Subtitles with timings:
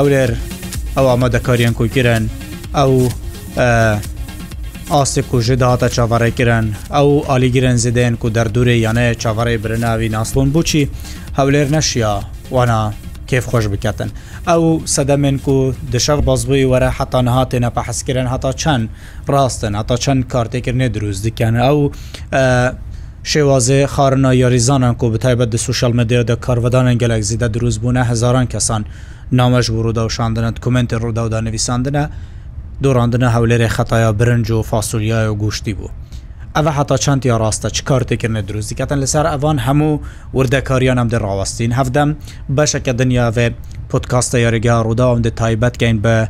[0.00, 0.30] هەورێر
[0.96, 2.22] ئەو ئامادەکاریان کوکردن
[2.78, 2.92] ئەو
[4.94, 6.64] ئاستی کوژە داهاتە چاوەڕێکردن
[6.96, 10.82] ئەو ئالیگرن زدێن و دەردووری یانەیە چاوەڕێ برناوی ناسلۆن بچی
[11.38, 12.12] هەولێر نەشیە
[12.56, 12.80] وانا
[13.28, 14.08] کیف خۆش بکەن
[14.48, 14.62] ئەو
[14.94, 15.56] سەدەمێن و
[15.92, 18.84] دشەق بازبووی وەرە حتا نهاتێنە پە حەسکردن هەتا چەند
[19.32, 21.78] ڕاستن هەتا چەند کارتێکردێ دروست دیکەن ئەو
[23.32, 28.46] شێوازێ خارنا یاریزانان و بتایبەت دە سوشال مدیە دە کارودانە گەلەک زیدە دروست بوونە هزاران
[28.54, 28.82] کەسان.
[29.38, 32.04] نامەش بوو ڕووداوشاندنت کومنتی ڕوودا و دانەویساندنە
[32.84, 35.90] دۆڕاندنە هەولێرێ خەتایە برنج و فاسولیای و گوشتی بوو.
[36.56, 40.00] ئەە حتا چندیا ڕاستە چ کارتێکردنە دروستیکەن لەسەر ئەوان هەموو
[40.36, 42.16] وردەکاریانم دەڕاوستین هەفتم
[42.56, 43.50] بەشەکە دنیاێ
[43.90, 46.28] پۆتکاستە یاریگە ڕووداوم دە تایبەتگەین بە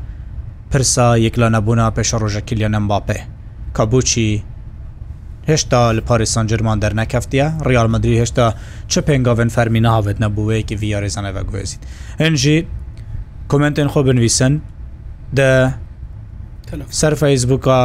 [0.71, 3.19] پرسا یەکلا نەبوونا پێشە ڕۆژەکیلیانم باپێ
[3.75, 4.43] کابوچی
[5.49, 8.47] هێشتا لە پاریسان جرمان دەرنەکەفتە ڕیالمەدرری هێشتا
[8.89, 11.83] چه پێنگاوێن فەرمی ناوێت نەبووەیەکی ڤیاریزانەوە گوێزیت
[12.23, 12.59] هەنجی
[13.51, 14.53] کمنتێن خۆ بنویسن
[15.39, 15.51] دە
[17.01, 17.81] سەر فەیسبووکە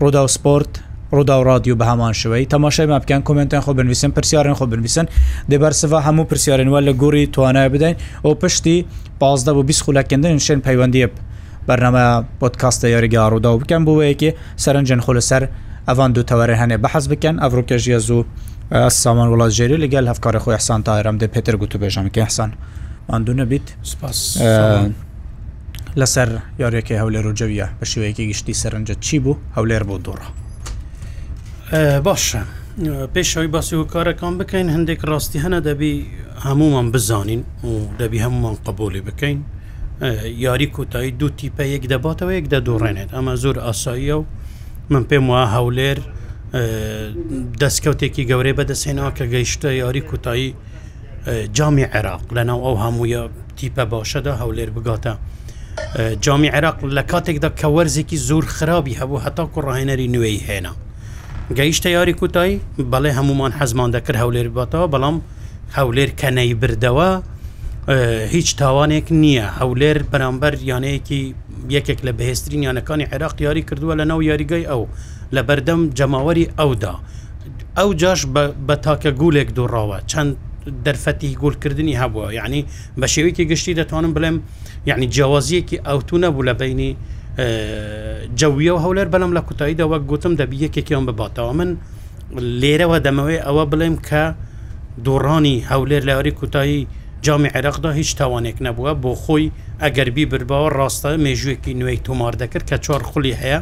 [0.00, 0.70] ڕوودا و سپۆرت
[1.14, 5.06] ڕوودا و رادیو بە هەمان شوەی تەماشای ماپکان کمنتێن خۆ بنویسن پرسیارن خۆ بنویسن
[5.50, 8.86] دەبەرسەفا هەموو پرسیارنوە لە گووری توانای بدەین ئەو پشتی
[9.22, 11.06] پازدە بۆ بیست خولەکەندن شێن پەیوەندی
[11.68, 14.30] بەرنەمە پۆتکاستە یاریگا ڕوودا و بکەن بۆەیەکی
[14.64, 15.42] سەرنجەن خۆ لەسەر
[15.88, 18.22] ئەوان دوو تەوەرە هەنێ بەحەز بکەن ئەڤڕۆکە ژە زوو
[19.02, 22.50] سامان وڵات ژێری لەگەل هەفکاری خۆی حسان تاێرم دە پێتر گوتو بێژم کە حسان
[23.10, 24.20] ئەندونە بیت سپاس
[26.00, 26.28] لەسەر
[26.62, 30.28] یاریەکەی هەولێر و جەویە بە شێوەیەکی گشتی سەرنجە چی بوو هەولێر بۆ دوڕە
[32.06, 32.42] باشە
[33.14, 35.94] پێشەوەی باسی و کارەکان بکەین هەندێک ڕاستی هەنە دەبی
[36.46, 39.38] هەمومان بزانین و دەبی هەمومان قبولی بکەین
[40.46, 44.24] یاری کۆتایی دوو تیپە یەک دەباتەوە یەک دەدۆڕێنێت ئەمە زۆر ئاساییە و
[44.92, 45.98] من پێم وە هەولێر
[47.60, 50.48] دەستکەوتێکی گەورەی بەدەسێنەوە کە گەیشتە یاری کۆتایی
[51.56, 53.22] جامی عێراق لەناو ئەو هەموویە
[53.56, 55.14] تیپە باشەدا هەولێر بگاتە
[56.22, 60.72] جامی عێراق لە کاتێکدا کە وەرزێکی زۆر خراپی هەبوو هەتا کوڕاهێنەری نوێی هێنا
[61.58, 62.60] گەیشتە یاری کوتایی
[62.92, 65.16] بەڵێ هەمومان حەزمان دەکرد هەولێر باتەوە بەڵام
[65.76, 67.10] هەولێر کەنەی بردەوە
[68.34, 71.22] هیچ تاوانێک نییە هەولێر بەرامبەر یانەیەکی
[71.76, 74.82] یەکێک لە بەهێستترین یانەکانی عێراق یاری کردووە لە ناو یاریگەی ئەو
[75.34, 76.94] لە بەردەم جەماوەری ئەودا
[77.78, 78.20] ئەو جاش
[78.66, 80.30] بە تاکە گولێک دوڕاوە چەند
[80.86, 82.60] دەرفەتی گولکردنی هەبووە یعنی
[83.00, 84.36] بە شێوەیەکی گشتی دەتوانم بڵێم
[84.88, 86.90] یعنی جیاوازیەکی ئەوتو نەبوو لە بینی
[88.40, 91.70] جەویە و هەولەر بەڵام لە کوتاییدا وەک گوتم دەبی یەکێکیان بباتەوە من
[92.60, 94.22] لێرەوە دەمەوەی ئەوە بڵێم کە
[95.04, 96.80] دوڕانی هەولێر لەوەری کوتایی
[97.24, 99.46] جامی عێراقدا هیچ تاوانێک نەبووە بۆ خۆی
[99.82, 103.60] ئەگەربی برباوە ڕاستە مێژوێکی نوێی تۆمار دەکرد کە چوار خولی هەیە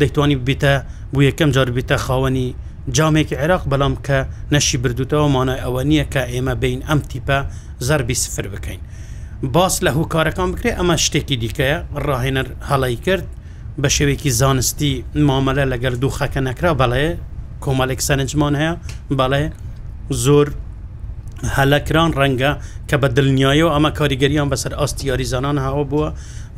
[0.00, 0.72] دەیتوانی بیتە
[1.12, 2.48] بۆ یەکەم جار بیتە خاوەنی
[2.96, 4.18] جامێکی عێراق بەڵام کە
[4.52, 7.38] نەشی بردووتەوە مانای ئەوە نییە کە ئێمە بین ئەم تیپە
[7.86, 8.80] زەربی سفر بکەین
[9.52, 13.26] باس لە هوکارەکان بکرێ ئەمە شتێکی دیکەیە ڕاهێنەر هەڵی کرد
[13.82, 17.06] بە شێوێکی زانستی مامەلە لەگەر دوو خەکە نەکرا بەڵێ
[17.64, 18.72] کۆمەلێک سەرنجمان هەیە
[19.18, 19.44] بەڵێ
[20.24, 20.46] زۆر
[21.56, 22.52] هەلەکران ڕەنگە
[22.88, 26.08] کە بە دڵنیایە و ئەمە کاریگەریان بەسەر ئاستی یاریزانان هاوە بووە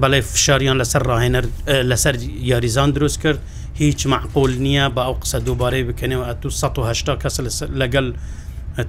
[0.02, 1.44] بەڵێ فشاریان لەسەر ڕاهێنەر
[1.90, 2.14] لەسەر
[2.50, 3.40] یاریزان دروست کرد
[3.78, 7.36] هیچ معقول نییە بە ئەو قسە دووبارەی بکەنەوە ئەتو 1970 کەس
[7.80, 8.06] لەگەڵ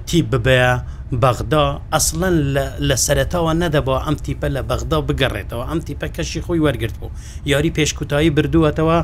[0.08, 0.72] تی ببەیە
[1.22, 2.34] بەغدا ئەسڵەن
[2.88, 7.10] لە سەرەتاوە نەدەبەوە ئەم تیپە لە بەغدا بگەڕێتەوە ئەم تیپە کەشی خۆی وەرگرت بوو
[7.52, 8.98] یاری پێشکوتایی بردووەتەوە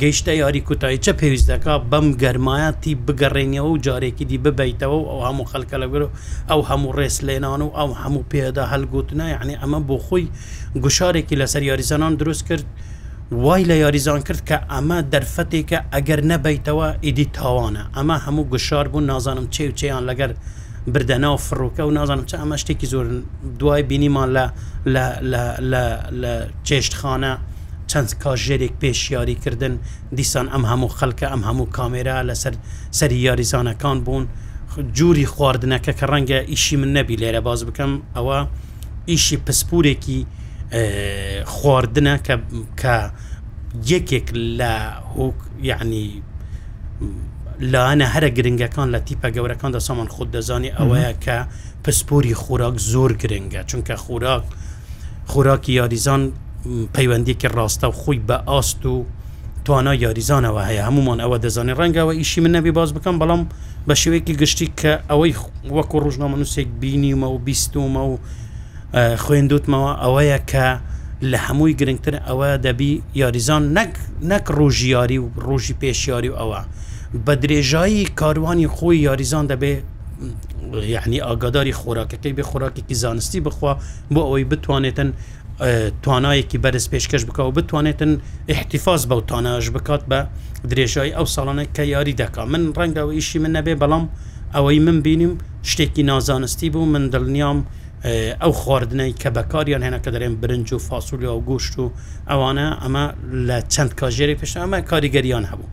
[0.00, 5.06] گەیشتە یاری کوتایی چە پێویست دەکا بەم گەرمایە تی بگەڕێنەوە و جارێکی دی ببیتەوە و
[5.10, 6.02] ئەو هەموو خەلکە لەگەر
[6.50, 10.24] ئەو هەموو ڕێس لێنان و ئەو هەموو پێدا هەلگوتنە یعنی ئەمە بۆ خۆی
[10.84, 12.89] گوشارێکی لەسەر یاریزانان دروست کرد و
[13.32, 19.04] وای لە یاریزان کرد کە ئەمە دەرفەتێکە ئەگەر نەبیتەوە ئیدی تاوانە ئەمە هەموو گشار بوون
[19.12, 20.30] نازانم چێ و چیان لەگەر
[20.94, 23.06] بردەنا و فڕووکە و نازانم چ ئەمە شتێکی زۆر
[23.60, 25.82] دوای بینیمان لە
[26.68, 27.32] چێشتخانە
[27.90, 29.74] چەند کاژێرێک پێشیاریکردن
[30.16, 32.54] دیسان ئەم هەموو خەلکە ئەم هەموو کامێرا لەسەر
[32.98, 34.24] سەری یاریزانەکان بوون
[34.96, 38.38] جووری خواردنەکە کە ڕەنگە ئیشی من نەبی لێرە باز بکەم ئەوە
[39.10, 40.20] ئیشی پسپورێکی
[41.54, 42.34] خواردنە کە
[42.80, 42.94] کە
[43.92, 44.26] یەکێک
[44.60, 44.74] لە
[45.16, 45.36] هۆک
[45.70, 46.04] یعنی
[47.72, 51.36] لاەنە هەرە گرنگەکان لە تیپە گەورەکان دەسامان خود دەزانی ئەوەیە کە
[51.84, 54.44] پسپۆری خوراک زۆر گرنگە چونکە خوراک
[55.32, 56.22] خوراکی یاریزان
[56.94, 58.94] پەیوەندێکی ڕاستە و خۆی بە ئاست و
[59.64, 63.42] توانا یاریزانەوە هەیە هەمومان ئەوە دەزانێت ڕەنگەوە ئیشی من نەبی باز بکەم بەڵام
[63.88, 65.32] بە شێوەیەکی گشتی کە ئەوەی
[65.76, 68.14] وەکو ڕژنامەنووسێک بینیمە و بیستمە و
[69.22, 70.66] خوێندوتمەوە ئەوەیە کە
[71.30, 72.92] لە هەمووی گرنگتر ئەوە دەبی
[73.22, 73.62] یاریزان
[74.30, 76.60] نەک ڕۆژیاری و ڕۆژی پێشیاری و ئەوە
[77.24, 79.72] بە درێژایی کاروانی خۆی یاریزان دەبێ
[80.94, 83.72] یعنی ئاگاداری خۆراکەکەی بێ خۆراکێکی زانستی بخوا
[84.14, 85.10] بۆ ئەوەی بتوانێتن
[86.04, 88.12] توانایەکی بەرز پێشکەش بکە و بتوانێتن
[88.54, 90.20] احتیفاز بەو تاناژ بکات بە
[90.70, 94.04] درێژایی ئەو ساڵانە کە یاری دەکا من ڕەنگەوە ئیشی من نەبێ بەڵام
[94.54, 95.32] ئەوەی من بینیم
[95.72, 97.58] شتێکی نازانستی بوو من دڵنیام
[98.42, 101.84] ئەو خواردنەی کە بەکاریان هێنا کە دەرێن برنج و فاسولی و گوشت و
[102.30, 103.04] ئەوانە ئەمە
[103.48, 105.68] لە چەند کاژێری پێش ئەمە کاریگەریان هەبوو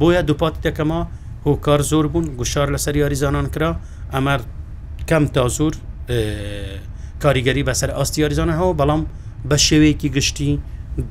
[0.00, 1.00] بۆیە دووپاتی دەکەما
[1.46, 3.70] هۆکار زۆر بوون گوشار لەسەر یاریزانان کرا
[4.14, 4.34] ئەمە
[5.08, 5.74] کەم تا زۆر
[7.22, 9.02] کاریگەری بەسەر ئاستی یاریزانە هەوە بەڵام
[9.48, 10.50] بە شێوەیەکی گشتی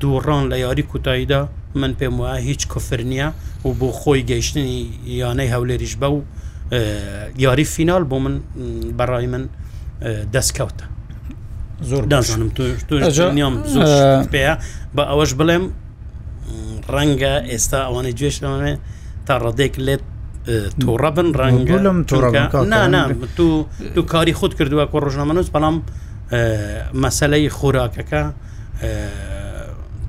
[0.00, 1.40] دووڕان لە یاری کوتاییدا
[1.80, 3.28] من پێم وایە هیچ کفرنیە
[3.66, 4.74] و بۆ خۆی گەیشتنی
[5.20, 6.18] یانەی هەولێریش بە و
[7.44, 8.34] یاری فینال بۆ من
[8.98, 9.44] بەڕای من
[10.34, 10.84] دەستکەوتە
[11.90, 12.50] زۆر دازانم
[14.34, 14.54] پێەیە
[14.96, 15.64] بە ئەوەش بڵێم
[16.94, 18.74] ڕەنگە ئێستا ئەوانەی گوێشەوەێ
[19.26, 20.04] تا ڕدێک لێت
[20.80, 21.98] تووڕە بن ڕەنگە لەم
[23.36, 23.48] تو
[23.94, 25.76] تو کاری خودت کردووە کۆ ڕژنامەنووس بەڵام
[27.02, 28.22] مەسلەی خۆراکەکە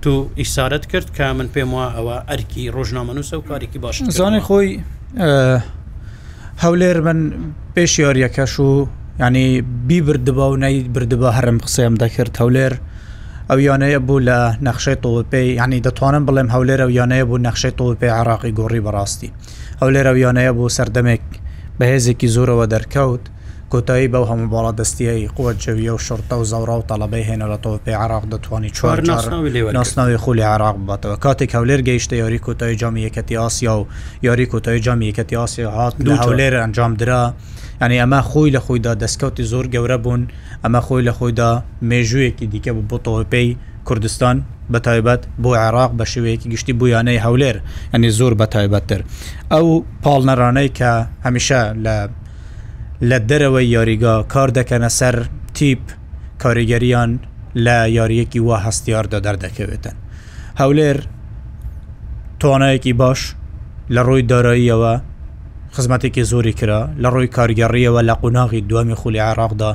[0.03, 4.69] تو ئیسارەت کرد کە من پێم وە ئەوە ئەرکی ڕۆژنامەنووسە و کارێکی باش زانانی خۆی
[6.63, 7.19] هەولێر من
[7.75, 8.71] پێش یاریەکەش و
[9.19, 12.73] ینی بیبردبە و نەی بردبە هەرم قسەم دەکرد هەولێر
[13.49, 14.37] ئەو یانەیە بوو لە
[14.67, 19.29] نەخشەی تۆپی ینی دەتوانم بڵێم هەولێر ئەو یانەیە بوو نەخشەی تۆپی عراقی گۆڕی بەڕاستی
[19.81, 21.23] هەولێر ئەو یانەیە بوو سەردەمێک
[21.79, 23.23] بەهێزێکی زۆرەوە دەرکەوت
[23.71, 27.57] کۆتایی بەو هەموو باڵا دەستیایی قوت جوویە و شرتە و زەورا و تەڵەبەی هێنە لە
[27.65, 28.97] تۆپی عراق دەتوانانی چوار
[29.73, 33.87] ناسناوی خولی عراق باتەوە کاتێک هەولێر گەیشتە یاری کۆتایی جامی یەکەتی ئاسیا و
[34.23, 37.33] یاری کۆتایی جامی یەکەتی ئاسیا هات هەولێر ئەنجام درا.
[37.81, 40.21] ینی ئەمە خۆی لە خۆیدا دەستکەوتی زۆر گەورە بوون
[40.65, 41.49] ئەمە خۆی لە خۆیدا
[41.89, 43.49] مێژوویەکی دیکە بوو بۆ تۆپەی
[43.87, 44.35] کوردستان
[44.71, 47.57] بە تایبەت بۆ عێراق بە شێوەیەکی گشتی بویانەی هەولێر
[47.93, 49.01] ئەنی زۆر بە تایبەتتر
[49.51, 49.67] ئەو
[50.03, 50.91] پاڵنەرانەی کە
[51.25, 51.95] هەمیشە لە
[53.09, 55.15] لە دەرەوەی یاریگا کار دەکەنە سەر
[55.57, 55.81] تیپ
[56.43, 57.11] کاریگەریان
[57.65, 59.95] لە یاریەکی وا هەستیاردا دەردەکەوێتن
[60.61, 60.97] هەولێر
[62.39, 63.21] توانایەکی باش
[63.95, 64.93] لە ڕووی داراییەوە
[65.77, 69.71] خزمەتێکی زۆری کرا لە ڕووی کارگەڕیەوە لە قۆناغی دوامی خولی عراقدا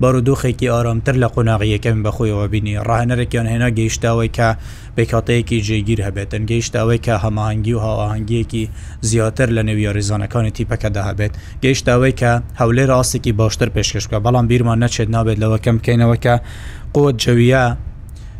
[0.00, 4.48] بارودۆخێکی ئارامتر لە قۆناغیەکەم بەخۆیەوە بینی ڕاهەنەرێکیان هێنا گەیشتاوەی کە
[4.96, 8.64] بێکاتەیەکی جێگیر هەبێت ئەنگەیشتاوەی کە هەماهنگگی و هاواهنگگیەکی
[9.08, 11.32] زیاتر لە نەوی ریزانەکانی تیپەکەدا هەبێت
[11.64, 16.34] گەیشتاوەی کە هەولێ ڕاستێکی باشتر پێشکەشکە بەڵام بیرمان نەچێت نابێت لەوە کەم بکەینەوە کە
[16.94, 17.64] قوت جەویە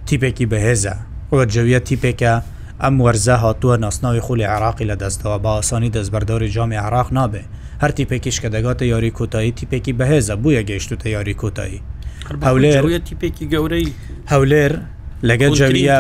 [0.09, 0.95] تیپێکی بەهێزە
[1.31, 2.35] قوت جەویە تیپێکە
[2.83, 7.43] ئەم وەرزە هاتووە ناسناوی خولی عراقی لە دەستەوە بە ئاسانی دەستبەرداری جامی عراق نابێ
[7.83, 11.81] هەر تیپێکیش کە دەگاتە یاری کۆتایی تیپێکی بەهێزە بووە گەیشتوتە یاری کۆتایی
[12.47, 13.89] هەولێر تیپێکی گەورەی
[14.33, 14.73] هەولێر
[15.29, 15.97] لەگەل جەویە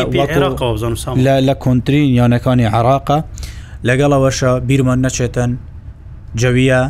[1.48, 3.18] لە کۆنترین یانەکانی عراقە
[3.88, 5.50] لەگەڵەوەشە بیرمان نەچێتەن
[6.40, 6.82] جەویە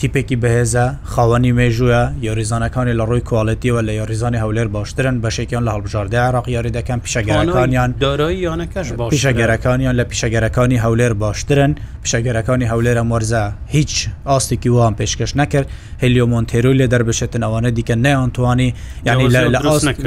[0.00, 6.18] تیپێکی بەهێزە خاوەنی مێژووە یۆریزانەکانی لە ڕووی کوالڵەتیەوە لە یۆریزانی هەولێر باشترن بەشێکیان لە هەڵبژاردە
[6.28, 11.70] عراق یاری دەکەن پیشەگەرەکانیان دارایی یانەکەش پیشەگەرەکانیان لە پیشەگەرەکانی هەولێر باشترن
[12.04, 13.44] پیشەگەرەکانی هەولێرە مۆرزە
[13.76, 13.92] هیچ
[14.30, 15.68] ئاستێکی وان پێشکەش نەکرد
[16.02, 18.68] هلیۆمونتێرو لێ دەربشێتن ئەوانە دیکە نەیانتوانی
[19.08, 19.28] ینی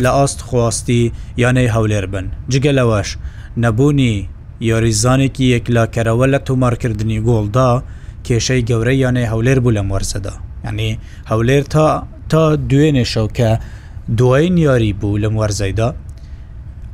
[0.05, 1.03] لە ئاست خواستی
[1.43, 3.09] یانەی هەولێر بن جگەلەوەش
[3.63, 4.15] نەبوونی
[4.69, 7.71] یۆریزانێکی یەکلاکەرەوە لە تومارکردنی گۆڵدا
[8.27, 10.33] کێشەی گەورەی یانێ هەولێر بوو لە مۆرسەدا
[10.67, 10.91] ینی
[11.31, 11.85] هەولێر تا
[12.31, 13.49] تا دوێنێ شەوکە
[14.19, 15.89] دوایین یاری بوو لە موەرزەیدا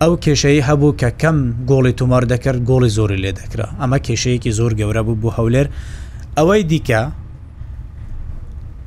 [0.01, 1.37] ئەو کێشەی هەبوو کە کەم
[1.69, 5.67] گۆڵی تومار دەکرد گۆڵی زۆری لێ دەکرا ئەمە کێشەیەکی زۆر گەورە بوو بوو هەولێر
[6.37, 7.01] ئەوەی دیکە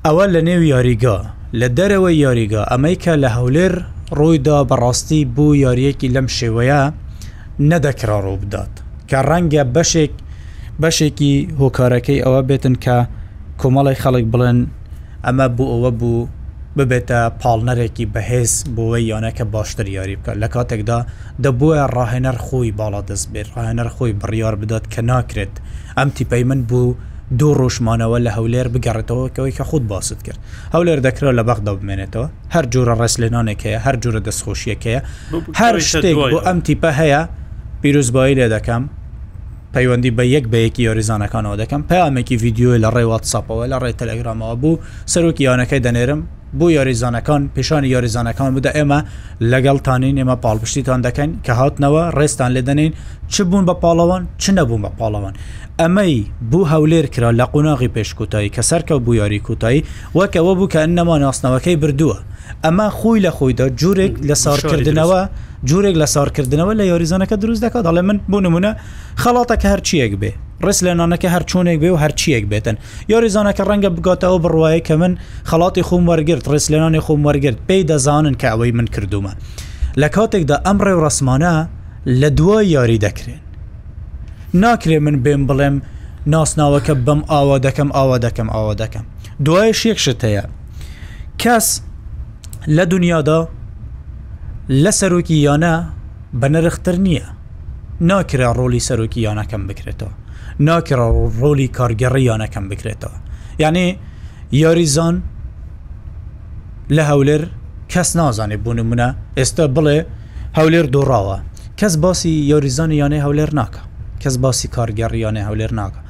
[0.07, 1.19] ئەوە لە نێو یاریگا
[1.61, 3.73] لە دەرەوە یاریگا ئەمریکا لە هەولێر
[4.19, 6.83] ڕوویدا بەڕاستی بوو یاریەکی لەم شێوەیە
[7.71, 8.73] نەدەکرا ڕوو بدات
[9.11, 10.15] کە ڕەنگە بەشێک
[10.83, 12.97] بەشێکی هۆکارەکەی ئەوە بێتن کە
[13.61, 14.59] کۆمەڵی خەڵک بڵێن
[15.25, 16.29] ئەمە بوو ئەوە بوو
[16.77, 20.99] ببێتە پاڵنەرێکی بەهێز بۆەوەی یانەکە باشتر یاری بکە لە کاتێکدا
[21.45, 25.55] دەبووە ڕاهێنەر خۆی باڵا دەست بێت ڕاهێنەر خۆی بڕیار بدات کە ناکرێت
[25.99, 26.89] ئەم تیپەی من بوو
[27.39, 30.41] دوو ڕۆژمانەوە لە هەولێر بگەڕێتەوەکەوەی کە خودت باست کرد
[30.75, 35.01] هەولێر دەکرا لە بەغدا بمێنێتەوە هەر جورە ڕستلێنانێکەیە هەر جورە دەستخۆشیەکەیە
[35.61, 37.21] هەر شتێک بۆ ئەم تیپە هەیە
[37.81, 38.83] پیرروزبایی لێ دەکەم
[39.75, 44.55] پەیوەندی بە یەک بە یەکی یۆریزانەکانەوە دەکەم پامێکی ویددیوی لە ڕێ واتساپەوە لە ڕێ تەلەگرامەوە
[44.63, 44.79] بوو
[45.13, 46.21] سەرۆکی یانەکەی دەنێرم
[46.59, 49.01] بوو یاریزانەکان پیشانی یاریزانەکان بدە ئێمە
[49.53, 52.93] لەگەڵتانین ئێمە پاڵپشتیتان دەکەن کە هاتنەوە ڕێستان لێ دەنین
[53.33, 55.35] چ بوون بە پاڵەوان چ نەبوون بە پاڵەوان
[55.81, 56.15] ئەمەی
[56.51, 59.85] بوو هەولێر کرا لە قۆناغی پێشکوتایی کە سەرکە بوو یاری کوتایی
[60.19, 62.19] وەکەوە بوو کە نەما ناستنەوەکەی بردووە
[62.65, 65.21] ئەمە خۆی لە خۆیدا جوورێک لە ساڕکردنەوە
[65.69, 68.73] جوورێک لە سارکردنەوە لە یۆریزانەکە دروست دەکات دەڵێ من بۆ نمونە
[69.23, 70.31] خەڵاتەکە هەرچیەک بێ
[70.67, 72.77] ڕست لە نانەکە هەر چۆنێک بێ و هەرچیەک بێتن
[73.13, 75.13] یۆریزانەکە ڕەنگە بگاتەوە بڕواایە کە من
[75.51, 79.33] خەڵاتی خۆم وەرگرت ڕست لێنانی خۆم وەرگرت پێی دەزانن کە ئەوەی من کردومە
[80.01, 81.55] لە کاتێکدا ئەمڕێ و ڕسمانە
[82.21, 83.43] لە دوای یاری دەکرێن
[84.63, 85.77] ناکرێ من بێم بڵێم
[86.33, 89.05] ناسناوەکە بەم ئاوا دەکەم ئاوا دەکەم ئاوا دەکەم
[89.47, 90.45] دوایە شێکشت هەیە
[91.43, 91.67] کەس
[92.77, 93.41] لە دنیادا
[94.71, 95.73] لە سەرۆکی یانە
[96.41, 97.27] بەنرختتر نییە
[98.01, 100.13] ناکرا ڕۆلی سەرۆکی یانەکەم بکرێتەوە
[100.61, 101.07] ناکرا
[101.41, 103.17] ڕۆلی کارگەڕی یانەکەم بکرێتەوە
[103.63, 103.87] یعنی
[104.63, 105.15] یاریزان
[106.97, 107.43] لە هەولر
[107.93, 109.99] کەس نازانێ بوون منە ئێستا بڵێ
[110.59, 111.37] هەولێر دوڕاوە
[111.81, 113.83] کەس باسی یاریزانی یانێ هەولێر ناکە
[114.23, 116.01] کەس باسی کارگەڕیانێ هەولێر ناکە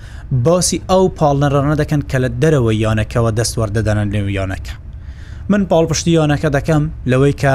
[0.46, 4.74] باسی ئەو پاڵنەڕانە دەکەن کە لە دەرەوە یانەکەەوە دەستوەەردەدانن لێ یانەکە
[5.50, 7.54] من پاڵپشتی یانەکە دەکەم لەوەی کە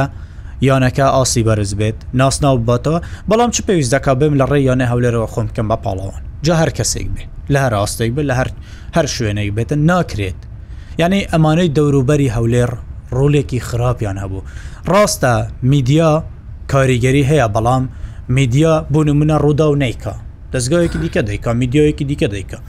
[0.68, 3.00] یانەکە ئاسی بەرز بێت ناسناو باتەوە
[3.30, 6.70] بەڵام چ پێویست دەکا بم لە ڕێ یانە هەولێرەوە خۆم بکەم بە پاڵەوان جا هەر
[6.78, 7.24] کەسێک بێ
[7.54, 8.50] لە هەر ئاستێک بێت لە هەر
[8.96, 10.40] هەر شوێنێک بێتە ناکرێت
[11.02, 12.72] یعنی ئەمانەی دەوروبەری هەولێر
[13.18, 14.46] ڕۆلێکی خراپیان هەبوو
[14.92, 15.34] ڕاستە
[15.72, 16.12] میدیا
[16.74, 17.84] کاریگەری هەیە بەڵام
[18.36, 20.14] میدیا بوون منە ڕوودا و نیکا
[20.54, 22.60] دەستگاهێکی دیکە دەیکا میدیۆیەکی دیکە دەیکە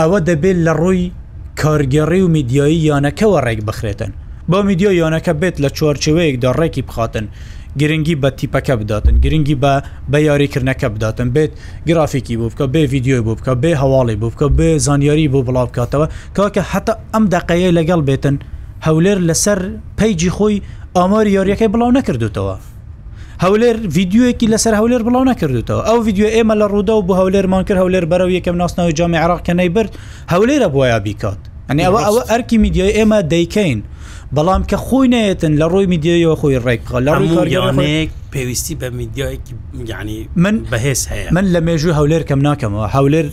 [0.00, 1.12] ئەوە دەبێت لە ڕووی
[1.60, 4.12] کارگەڕی و میدیایی یانەکەەوە ڕێک بخرێتن
[4.52, 7.26] بۆ میدیۆیۆنەکە بێت لە چۆرچوەیەکدا ڕێکی بخاتن
[7.80, 9.72] گرنگی بە تیپەکە بداتن گرنگی بە
[10.12, 11.50] بە یاریکردنەکە بداتن بێت
[11.88, 15.66] گرافیکی بوو بکە بێ یددیوی بوو بکە بێ هەواڵی بوو بکە بێ زانیاری بۆ بڵاو
[15.70, 18.36] بکاتەوە کاکە حتا ئەم دقەیە لەگەڵ بێتن
[18.86, 19.58] هەولێر لەسەر
[19.98, 20.62] پیجی خۆی
[20.96, 22.56] ئاماری یاریەکەی بڵاو نەکردوتەوە.
[23.44, 27.78] هەولێر یددیوەکی لەسەر هەولێر بڵاو نەکردوتەوە ئەو یددیو ئێمە لە ڕوودا و بۆ هەولێرمان کرد
[27.82, 29.90] هەولێر بەرەو یەکەم ناستنەوە جامی عراقکە نەیبرد
[30.32, 31.38] هەولێرە بۆیە بیکات.
[31.68, 33.80] ئەنی ئەوە ئەوە ئەرکی میدیای ئێمە دەیکەین
[34.36, 39.54] بەڵام کە خۆی نێتن لە ڕۆی میدیەوە خۆی ڕێکخە لە ڕوویانەیەک پێویستی بە میدیایکی
[39.90, 43.26] ینی من بەهێز هەیە من لە مێژوو هەولێر کەم ناکەمەوە هەولێر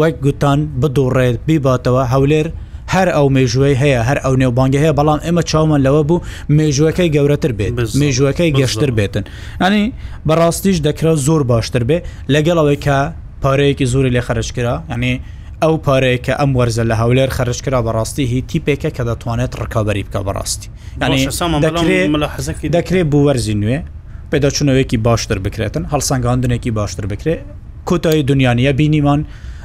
[0.00, 2.46] وەک گوتان بدوڕێت بیباتەوە هەولێر
[2.94, 6.18] هەر ئەو مێژوەی هەیە هەر ئەو نێوبانگە هەیە بەڵام ئێمە چاومان لەوە بوو
[6.58, 9.24] مێژوەکەی گەورەتر بێت مێژوەکەی گەشتر بێتن
[9.62, 9.84] ئەنی
[10.28, 11.98] بەڕاستیش دەکرا زۆر باشتر بێ
[12.34, 12.98] لەگەڵ ئەوەی کە
[13.42, 15.14] پارەیەکی زۆری لێ خەرشکرا ینی
[15.64, 20.20] ئەو پارەیە کە ئەم وەرزە لە هەولێر خەرشکرا بەڕاستی هی تیپێکە کە دەتوانێت ڕکابی بکە
[20.26, 20.68] بەڕاستی
[22.76, 23.78] دەکرێت بوو وەرزی نوێ
[24.30, 27.42] پێداچوونەوەیەکی باشتر بکرێتن هەڵسەنگاندنێکی باشتر بکرێت
[27.88, 29.20] کۆتایی دنیاە بینیمان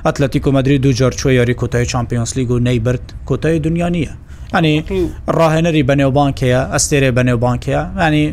[0.05, 3.89] ئەتلەتی کۆمەدرری دوجار چۆ یاری کۆتای چمپیۆنس لیگ و نەیبرد کۆتایی دنیاە
[4.55, 4.75] ئەنی
[5.37, 8.25] ڕاهێنەری بەنێوبانکەیە ئەستێرێ بەنێوبانکەیە ینی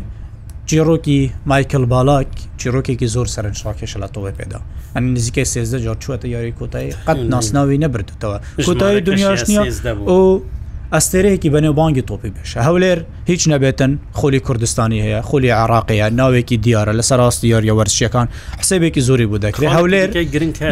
[0.69, 1.19] جیرۆکی
[1.49, 2.29] مایکل بالاک
[2.61, 4.59] چیرۆکێکی زۆر سەرنجڕاکێشە لە تۆڵێ پێدا
[4.97, 8.37] ئەم نزیکە سێزدە جار چوەتە یاری کۆتایی قەت ناسناوی نەبردتەوە
[8.67, 9.63] کۆتایی دنیاش نییە
[10.09, 10.21] ئەو
[10.95, 12.99] ئەستێرەیەکی بەنێوبانگی تۆپی بێشە هەولێر
[13.31, 18.27] هیچ نەبێتن خۆلی کوردستانی هەیە خۆلی عراقەیە ناوێکی دیارە لەسەر ڕاستی یاریە وەرزشیەکان
[18.61, 20.09] حسێبێکی زۆری بوو دەکرێت هەولێر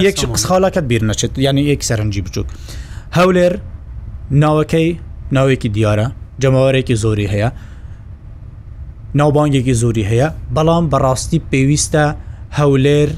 [0.08, 2.48] یەک قسخالەکەت بیر نەچێت یعنی یەک سەرنجی بچووک
[3.18, 3.54] هەولێر
[4.44, 4.88] ناوەکەی
[5.38, 6.08] ناوێکی دیارە
[6.42, 7.50] جەماوارێکی زۆری هەیە
[9.20, 12.06] ناوبانگێکی زۆری هەیە بەڵام بەڕاستی پێویستە
[12.60, 13.10] هەولێر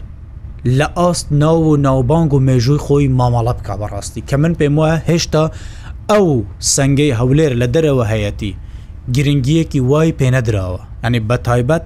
[0.67, 4.97] لە ئاست ناو و ناوبانگ و مێژووی خۆی مامەڵە بک بەڕاستی کە من پێم وایە
[5.09, 5.43] هێشتا
[6.11, 6.27] ئەو
[6.75, 8.51] سنگەی هەولێر لە دەرەوە هەیەتی
[9.17, 11.83] گرنگیەکی وای پێنەدراوە ئەنی بە تایبەت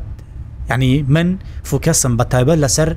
[0.72, 1.28] ینی من
[1.70, 2.90] فوکەسم بە تایبەت لەسەر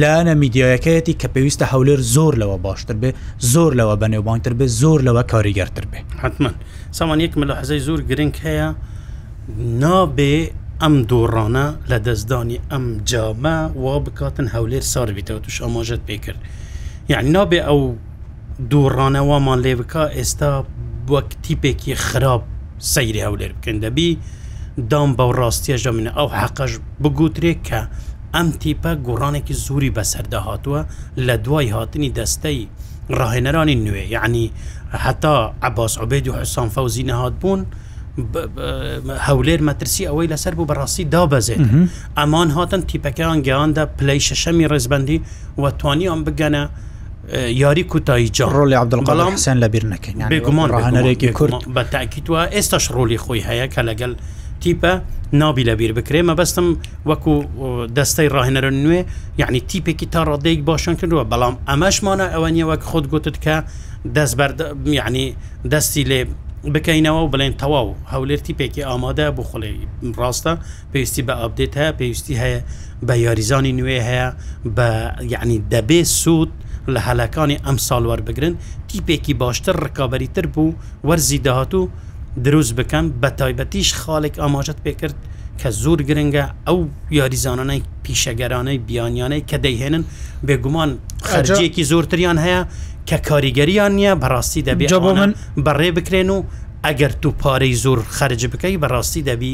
[0.00, 3.10] لاەنە میدیایەکەیەتی کە پێویستە هەولێر زۆر لەوە باشتر بێ
[3.52, 6.50] زۆر لەوە بەنێوبانگتر بێ زۆر لەوە کاریگەرتر بێ حتمما
[6.98, 8.68] سامان یەکمە لە حەزەی زۆر گرنگ هەیە
[9.82, 10.38] نابێ
[10.84, 16.40] ئەم دۆڕانە لە دەستدانی ئەم جامە وا بکاتن هەولێر سار بیتەوە توش ئاماژت پێکرد
[17.12, 17.80] یعنی نابێ ئەو
[18.70, 20.50] دووڕانە وامان لێ بکە ئێستا
[21.12, 22.42] وەک تیپێکی خراپ
[22.94, 24.08] سەیری هەولێر بکەن دەبی
[24.90, 27.80] دام بەو ڕاستیەژە منە ئەو حەقەش بگوترێک کە
[28.34, 30.80] ئەم تیپە گۆڕانێکی زوری بەسەردا هاتووە
[31.26, 32.60] لە دوای هاتنی دەستەی
[33.18, 34.44] ڕاهێنەرانی نوێ یعنی
[35.04, 35.36] حتا
[35.68, 37.66] عباس عبێد و حسان فەوزی نەهات بوون و
[39.28, 41.62] هەولێر مەترسی ئەوەی لەسەر بوو بەڕاستی دابەزێت
[42.18, 45.18] ئەمان هاتن تیپەکەیان گەیاندا پلەی شەشەمی ڕێزبندی
[45.62, 46.62] و توانیان بگەنە
[47.62, 53.18] یاری کوتایی جا ڕۆلی عبدڵقەڵام سن لەبییر نەکەین بێگومان ڕهانەرێکی کورد بە تاکیتوە ئێستاش ڕۆلی
[53.24, 54.12] خۆی هەیە کە لەگەل
[54.62, 54.92] تیپە
[55.42, 56.66] نابی لەبییر بکرێمە بەستم
[57.10, 57.34] وەکو
[57.96, 59.00] دەستەی ڕاهێنەرە نوێ
[59.42, 63.56] یعنی تیپێکی تا ڕادەیەک باشن کردووە بەڵام ئەمەشمانە ئەوە نیە وەک خۆت گوتت کە
[64.16, 64.36] دەست
[65.00, 65.24] یعنی
[65.72, 66.20] دەستی لێ
[66.74, 69.70] بکەینەوە و بڵێن تەواو هەولێتی پێکی ئامادە بۆ خڵێ
[70.20, 70.52] ڕاستە
[70.92, 72.60] پێویستی بە ئەبدێت هەیە پێویستی هەیە
[73.06, 74.28] بە یاریزانی نوێ هەیە
[74.76, 74.88] بە
[75.32, 76.50] یعنی دەبێ سوود
[76.94, 78.54] لە هەلەکانی ئەم ساڵوار بگرن
[78.88, 80.72] تیپێکی باشتر ڕکابەریتر بوو
[81.08, 81.88] وەرزی داهاتوو
[82.44, 85.18] دروست بکەن بە تایبەتیش خاڵێک ئاماژەت پێکرد
[85.60, 86.78] کە زۆر گرنگە ئەو
[87.18, 90.04] یاریزانانەی پیشەگەرانەی بیانیانەی کە دەیهێنن
[90.46, 90.90] بێگومان
[91.28, 92.62] خەرجیەکی زۆرتریان هەیە
[93.08, 95.30] کە کاریگەریان نییە بەڕاستی دەبێت بۆ من
[95.66, 96.38] بەڕێ بکرێن و
[96.86, 99.52] ئەگەر تو پارەی زۆر خرج بکەی بەڕاستی دەبی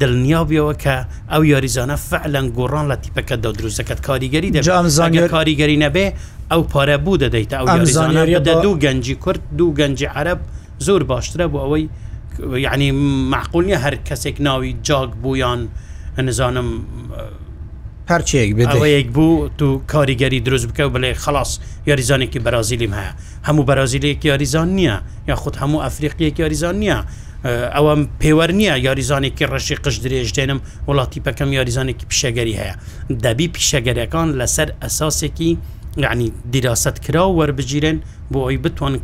[0.00, 0.96] دڵنیا بیەوە کە
[1.32, 6.06] ئەو یاریزانە فعلەن گۆڕان لە تیپەکە دا دروستەکەت کاریگەری دەزانانی کاریگەری نەبێ
[6.52, 10.40] ئەو پارە بوو دەدەیت ئەو زانانیریە دوو گەنجی کورد دوو گەنجی عرب
[10.86, 11.84] زۆر باشترە بۆ ئەوەی
[12.66, 12.88] یعنی
[13.32, 15.60] معقولنیە هەر کەسێک ناوی جاگ بوویان
[16.28, 16.68] نزانم
[18.12, 21.50] هەرچێک بێک بوو تو کاریگەری دروست بکە و بڵێ خلاص
[21.90, 23.12] یاریزانێکی بەرازیلیم هەیە
[23.48, 24.96] هەموو بەرازیلەیەکی یاریزان نییە
[25.30, 26.98] یا خودت هەموو ئەفریقیەکی یاریزان نییە
[27.76, 32.74] ئەوەم پێوە نییە یاریزانێکی ڕەشی قش درێژدێنم وڵاتی پەکەم یاریزانێکی پیشەگەری هەیە
[33.24, 35.50] دەبی پیشەگەریەکان لەسەر ئەساسێکی
[36.04, 37.96] یعنی دیراست کرا وەربگیرن
[38.32, 38.94] بۆ ئەوی بتوان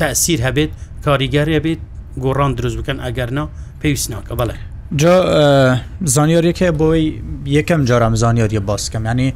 [0.00, 0.72] تاثیر هەبێت
[1.04, 1.80] کاریگەری هەبێت
[2.24, 3.44] گۆڕان دروست بکەن ئەگەرنا
[3.80, 4.58] پێویست ناکە بەڵێ
[4.94, 5.14] جا
[6.04, 7.02] زانیاریەکە بۆی
[7.46, 9.28] یەکەم جارام زانیاریە باسکەم ینی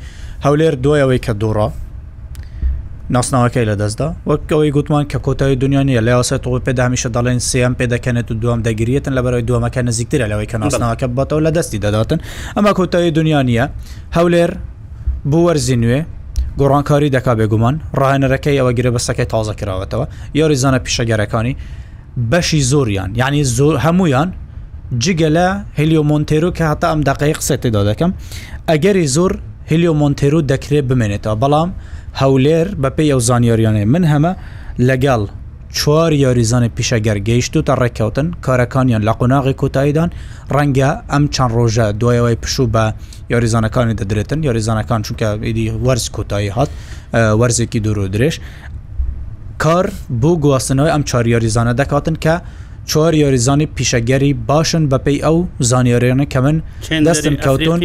[0.44, 1.68] هەولێر دوایەوەی کە دوڕە
[3.14, 7.72] ناسناوەکەی لە دەستدا وەک ئەوەی گوتمان کە کۆتایی دنیاە لە یاسە تۆ پێدامیشە دەڵێن سم
[7.78, 11.78] پێ دەکەنێت و دوام دەگیرێتن لە بەرەوەی دومەکە نزیکترە لەوەی کە ناسناوەکە بەتەوە لە دەستی
[11.84, 12.18] دەداتن
[12.56, 13.64] ئەمە کۆتایی دنیاە
[14.16, 14.50] هەولێر
[15.30, 16.00] بوو وەرزی نوێ
[16.60, 20.06] گۆڕانکاری دەکا بێگومان ڕاهێنەرەکەی ئەوە گرە بەسەکەی تازە کراوەتەوە
[20.40, 21.54] یاریزانە پیشەگەرەکانی
[22.30, 24.28] بەشی زۆریان یعنی زۆر هەمویان
[24.98, 25.46] جگە لە
[25.80, 28.10] هلیۆمۆنتێرو کە هەتا ئەم دقەیە قسەتێدا دەکەم
[28.70, 29.32] ئەگەری زۆر
[29.70, 31.70] هلیۆمۆنتێرو دەکرێت بمێنێتەوە بەڵام
[32.20, 34.32] هەولێر بەپی ئەو زانیاریانێ من هەمە
[34.88, 35.22] لەگەڵ
[35.78, 40.08] چوار یاریزانە پیشەگەر گەیشت و تا ڕێککەوتن کارەکانیان لە قۆناغی کۆتاییدان
[40.56, 42.84] ڕەنگە ئەم چەند ڕۆژە دوایەوەی پشوو بە
[43.34, 46.70] یاریزانەکانی دەدرێتن یاریزانەکان چونکە ئیدی وەرز کۆتایی هات
[47.40, 48.34] وەرزێکی دوور و درێژ
[49.64, 49.86] کار
[50.22, 52.34] بۆ گواستنەوەی ئەم چاریاریزانە دەکاتن کە
[52.90, 55.36] چوار یاریزانی پیشەگەری باشن بەپی ئەو
[55.70, 56.56] زانیاریانە کە من
[57.06, 57.78] دەستم کەوتون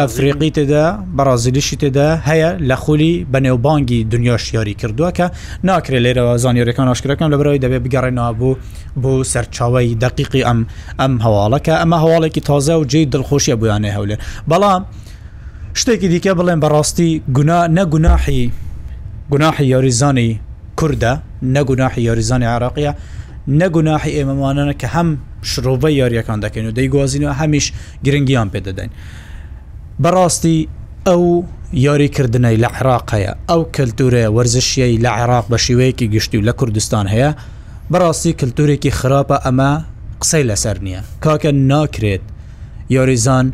[0.00, 0.84] ئەفریقی تێدا
[1.16, 5.24] بەرازیلیشی تێدا هەیە لە خولی بەنێوبانگی دنیاش یاری کردووە کە
[5.68, 8.54] ناکرێت لێرەوە زانیاریەکان ئاشکرەکەم لە بەرەوەی دەبێت بگەڕێنەوە بوو
[9.02, 10.60] بۆ سەرچاوی دقیقی ئەم
[11.00, 14.16] ئەم هەواڵەکە ئەمە هەواڵێکی تازە و جێی دڵخۆشیە بۆیانێ هەولێ
[14.50, 14.82] بەڵام
[15.80, 18.42] شتێکی دیکە بڵێن بەڕاستی گونا نەگوناحی
[19.32, 20.28] گوناحی یاریزانی
[20.78, 21.12] کووردە
[21.56, 22.92] نەگوناحی یاریزانی عراقیە
[23.56, 25.08] نەگوناحی ئێمەمانانە کە هەم
[25.50, 27.66] شرۆڤە یاریەکان دەکەین و دەیگوازینەوە هەمیش
[28.04, 28.90] گرنگیان پێدەدەین
[30.02, 30.56] بەڕاستی
[31.08, 31.22] ئەو
[31.86, 37.06] یاریکردنەی لە عراق هەیە ئەو کەلتورەیە وەرزشیەی لە عێراق بە شێوەیەکی گشتی و لە کوردستان
[37.14, 37.30] هەیە
[37.92, 39.72] بەڕاستی کللتورێکی خراپە ئەمە
[40.22, 42.24] قسەی لەسەر نییە کاکە ناکرێت
[42.96, 43.46] یاریزان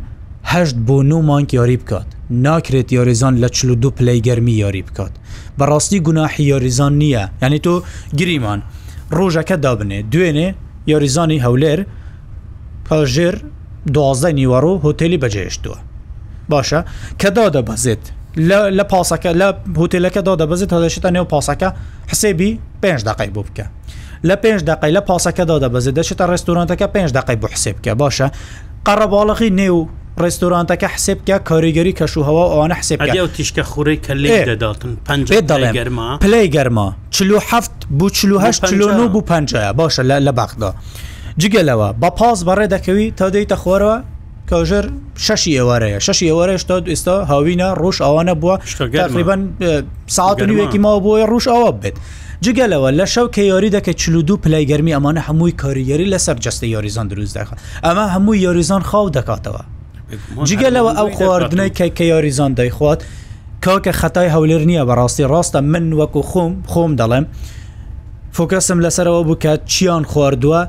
[0.51, 2.07] هەشت بۆ نومانک یاری بکات
[2.45, 5.13] ناکرێت یاریزان لە چلو دو پلەی گەرمی یاری بکات
[5.59, 7.73] بەڕاستی گوناحی یاریزان نییە یعنی تۆ
[8.19, 8.59] گریمان
[9.19, 10.47] ڕۆژەکە دابنێ دوێنێ
[10.91, 11.79] یاریزانی هەولێر
[12.87, 13.35] پژێر
[13.95, 15.77] دوازدە نیوەڕۆ هۆتێلی بەجێشتووە
[16.51, 16.79] باشە
[17.21, 18.03] کە دا دەبەزێت
[18.77, 19.47] لە پاسەکە لە
[19.81, 21.69] هۆتێلەکە دا دەبزێت هەدەشتە نێو پاسەکە
[22.11, 22.51] حسێبی
[22.83, 23.65] پێنج دقی بۆ بکە
[24.27, 28.27] لە پێنج دقی لە پاسەکەدا دەبزێت دەشتە ڕێستورانتەکە پێنج دقی بۆ حسێ بکە باشە
[28.87, 29.79] قەڕەباڵقی نێو
[30.23, 32.97] ڕێستۆرانتەکە حسب کە کاریگەری کەشوهەوە ئەوانە حسب
[33.35, 34.91] تیشکە خوڕی کە لێ دەداتن
[35.31, 40.73] پێ دەڵێ گەرما پلی گەرما چلو هەفت بوو چه چلۆ بوو پنجە باشە لە بەخدا
[41.41, 43.97] جگەلەوە بە پاس بەڕێ دەکەوی تا دەیتە خۆرەوە
[44.51, 44.85] کەژر
[45.25, 48.57] شەشی ئێوارەیە شەشی ئێوارەیە تا ئێستا هاوینە ڕۆژ ئەوانە بووە
[48.93, 49.41] تقریبان
[50.07, 51.95] ساعت نوێکی ماوە بۆی ڕوش ئەوە بێت
[52.45, 57.07] جگەلەوە لە شەو کە یاری دەکە چلودو پلای گەرمی ئەمانە هەمووی کاریگەری لەسەر جستە یاریزان
[57.07, 59.63] دروست دەخات ئەمە هەمووی یاریزان خاو دەکاتەوە
[60.49, 62.99] جگەلەوە ئەو خواردنەی کە کە یاریزان دەیخوات
[63.65, 67.25] کاکە خەتای هەولێر نییە بەڕاستی ڕاستە من وەکو خۆم خۆم دەڵێم.
[68.37, 70.61] فۆکەسم لەسەرەوە بکات چیان خواردووە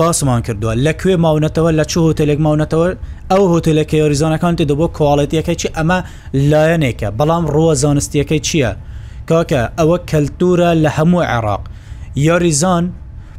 [0.00, 2.88] باسمان کردووە لەکوێ ماونەتەوە لە چه هۆتلێک ماونەتەوە
[3.32, 5.98] ئەو هۆتلەکە یۆریزانەکان تێ دەبۆ کۆڵەتیەکە چی ئەمە
[6.50, 8.72] لایەنێکە بەڵام ڕوە زانستیەکەی چییە؟
[9.28, 11.62] کاکە ئەوە کەلتورە لە هەموو عێراق
[12.26, 12.84] یاریزان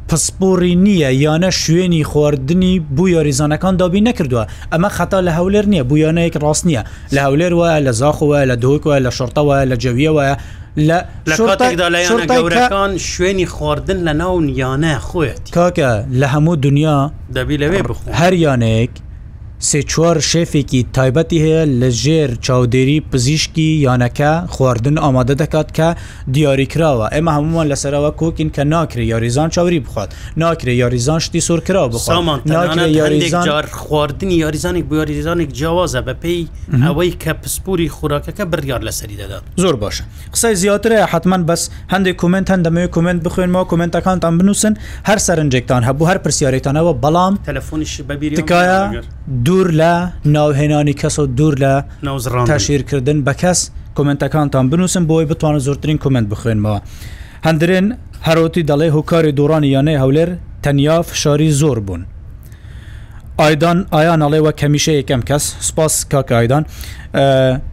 [0.08, 6.34] پسپۆری نییە یانە شوێنی خواردنی بوو یاریزانەکان دابی نەکردووە ئەمە خەتا لە هەولێر نییە بویانەیەک
[6.42, 6.82] ڕاست نییە
[7.14, 10.24] لە هەولێر وە لە زاخەوە لە دۆکەوە لە شرتەوە لە جەویەوە
[10.88, 10.98] لە
[12.06, 17.00] شوێنی شوێنی خواردن لە ناو نیانە خۆێت کاکە لە هەموو دنیا
[17.34, 17.78] دەبی لەوێ
[18.20, 18.92] هەر یانێک
[19.70, 25.88] سێچوار شێفێکی تایبەتی هەیە لە ژێر چاودێری پزیشکی یانەکە خواردن ئامادە دەکات کە
[26.34, 30.10] دیاریکراوە ئێمە هەمومان لەسەرەوە کۆکین کە ناکرێ یاریزان چاوری بخوات
[30.42, 32.40] ناکرێ یاریزان شتی سۆرکرا بخوامان
[33.00, 36.42] یاریزانجار خواردنی یاریزانێک بۆ یاریزانێک جیاوازە بە پێی
[36.86, 40.02] ئەوەی کە پسپوری خوراکەکە بڕیار لەسەری دەدات زۆر باشە
[40.34, 44.74] قسەی زیاترەیە حتمما بەس هەندێک کومنت هەند دەمەوێت کومنت بخوێنەوە کومنتەکانتان بنووسن
[45.08, 48.80] هەر سەرنجێکتان هەبوو هەر پرسیارێتانەوە بەڵام تەلەفۆنیش بەبیری تکایە
[49.46, 49.92] دوور لە
[50.36, 51.72] ناوهێنانی کەس و دوور لە
[52.50, 53.58] تاشیرکردن بە کەس
[53.96, 56.80] کمنتەکانتان بنووسم بۆی بتوانە زۆرترین کمنت بخوێنمەوە
[57.46, 57.86] هەندرێن
[58.28, 60.30] هەرۆتی دەڵێ هۆکاری دورانی یانەی هەولێر
[60.64, 62.02] تەنیا فشاری زۆر بوون
[63.42, 66.64] ئایدان ئایان ئەڵێوە کەمیشە یەکەم کەس سپاس کاکە ئایدان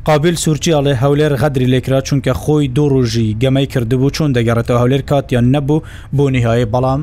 [0.08, 5.04] قابل سوورچی ئەڵێ هەولێر غەدری لێکرا چونکە خۆی دۆ ڕۆژی گەمەی کردبوو چۆن دەگەڕێتەوە هەولێر
[5.10, 5.84] کاتیان نەبوو
[6.18, 7.02] بۆ نیهایی بەڵام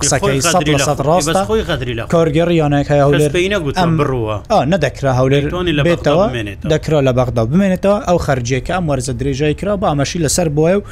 [0.00, 0.40] قسەکەی
[0.80, 2.94] ڕاستە خۆی غەدری لە کارگەڕیانێکە
[3.80, 4.36] ئەم بڕوە
[4.72, 6.24] نەدەکرا هەولێرتۆنی لە بێتەوە
[6.72, 10.82] دەکرا لە بەغدا بمێنێتەوە ئەو خەرجێکە ئەم وەرزە درێژای کرا بە ئەمەشی لەسەر بۆە و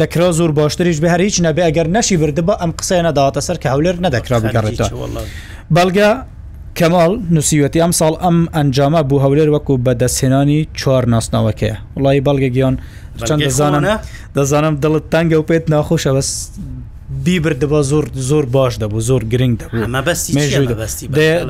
[0.00, 3.96] دەکرا زۆر باشتریش بە هەریچ نەبێ ئەگەر نەشی بردبە ئەم قسەیە نەداواتە سەر کە هەولێر
[4.04, 5.06] نەدەکرا بگەڕێتەوە
[5.76, 6.10] بەڵگە
[6.78, 12.48] کەمال نووسیوەتی ئەم ساڵ ئەم ئەنجامە بوو هەولێر وەکو بە دەستێنانی چوار ناسناوەکەیە وڵی بەڵگە
[12.56, 12.74] گیان
[13.28, 13.84] چەند دەزانم
[14.36, 16.30] دەزانم دڵت تەنگە و پێت ناخۆشە بەس
[17.24, 19.54] بیبر دەبە زۆر زۆر باش دەبوو زۆر گرنگ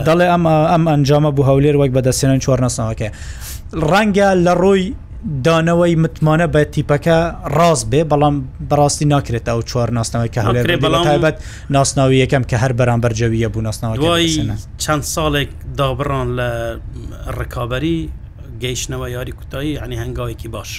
[0.09, 3.09] دەڵێ ئەم ئەم ئەنجامە بوو هەولێر وەک بەدەستێنن چوار نەسناوەکە
[3.91, 4.85] ڕەنگە لە ڕۆی
[5.47, 7.19] دانەوەی متمانە بە تیپەکە
[7.57, 8.35] ڕاست بێ بەڵام
[8.71, 11.37] بەڕاستی ناکرێت ئەو چوار ناسنەوەی کە هەلێر بەڵامبەت
[11.77, 13.97] ناسناوی یەکەم کە هەر بەرام بەرجەویە بوو ناسناوە
[14.83, 16.49] چەند ساڵێک دابڕان لە
[17.39, 17.99] ڕکابی
[18.63, 20.71] گەیشتنەوە یاری کوتایی عنی هەنگاوێکی باش.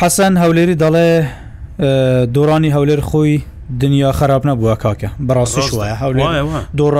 [0.00, 1.10] حەسەن هەولێری دەڵێ
[2.34, 3.32] دۆرانی هەولێر خۆی
[3.80, 6.28] دنیا خراپ نەبووە کاکە بەڕاستی شوە هەولێر
[6.78, 6.94] دۆڕ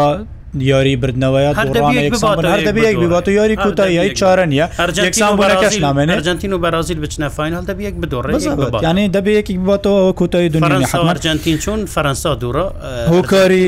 [0.63, 7.65] یاری بردنەوەی هەردەبیەک بات و یاری کوتایی چارە نیەکسانەکەش نامێنێ ئەرجنتین و بەرازیل بچنە فینال
[7.71, 12.67] دەبیەک بدۆڕێ یعنی دەبەیەکی باتەوە کوتایی دنیا ئەرجنتین چون فەرەنسا دوورە
[13.13, 13.67] هۆکاری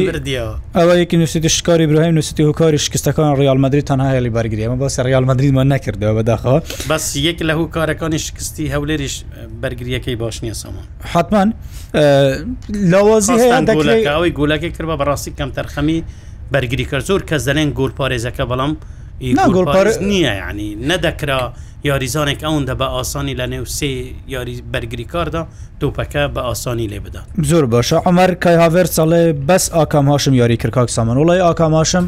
[0.78, 5.24] ئەوە یکی نووسیتی شکاری برهیم نووسیتی هۆکاری شکستەکان ریال مدرری تەنها هەلی بەرگریمە بەس ریال
[5.30, 6.58] مدرریمان نەکردەوە بەداخەوە
[6.90, 9.14] بەس یەک لە هۆکارەکانی شکستی هەولێریش
[9.62, 11.48] بەرگریەکەی باش نییە سامان حتمان
[12.92, 16.02] لەوازی هەیە گولەکەی کرد بە بەڕاستی کەم تەرخەمی
[16.52, 18.72] بەرگری کرد زۆر کەس دەلێن گۆل پارێزەکە بەڵام
[20.12, 21.40] نییە ینی نەدەکرا
[21.84, 23.90] یاریزانێک ئەوەندە بە ئاسانی لە نێو سێ
[24.34, 25.42] یاری بەرگریکاردا
[25.80, 30.56] تۆپەکە بە ئاسانی لێ بدات زۆر باشە ئەمەەر کای هاور ساڵێ بەس ئاکام هاشم یاری
[30.56, 32.06] کرکک سامان وڵی ئاکاماشم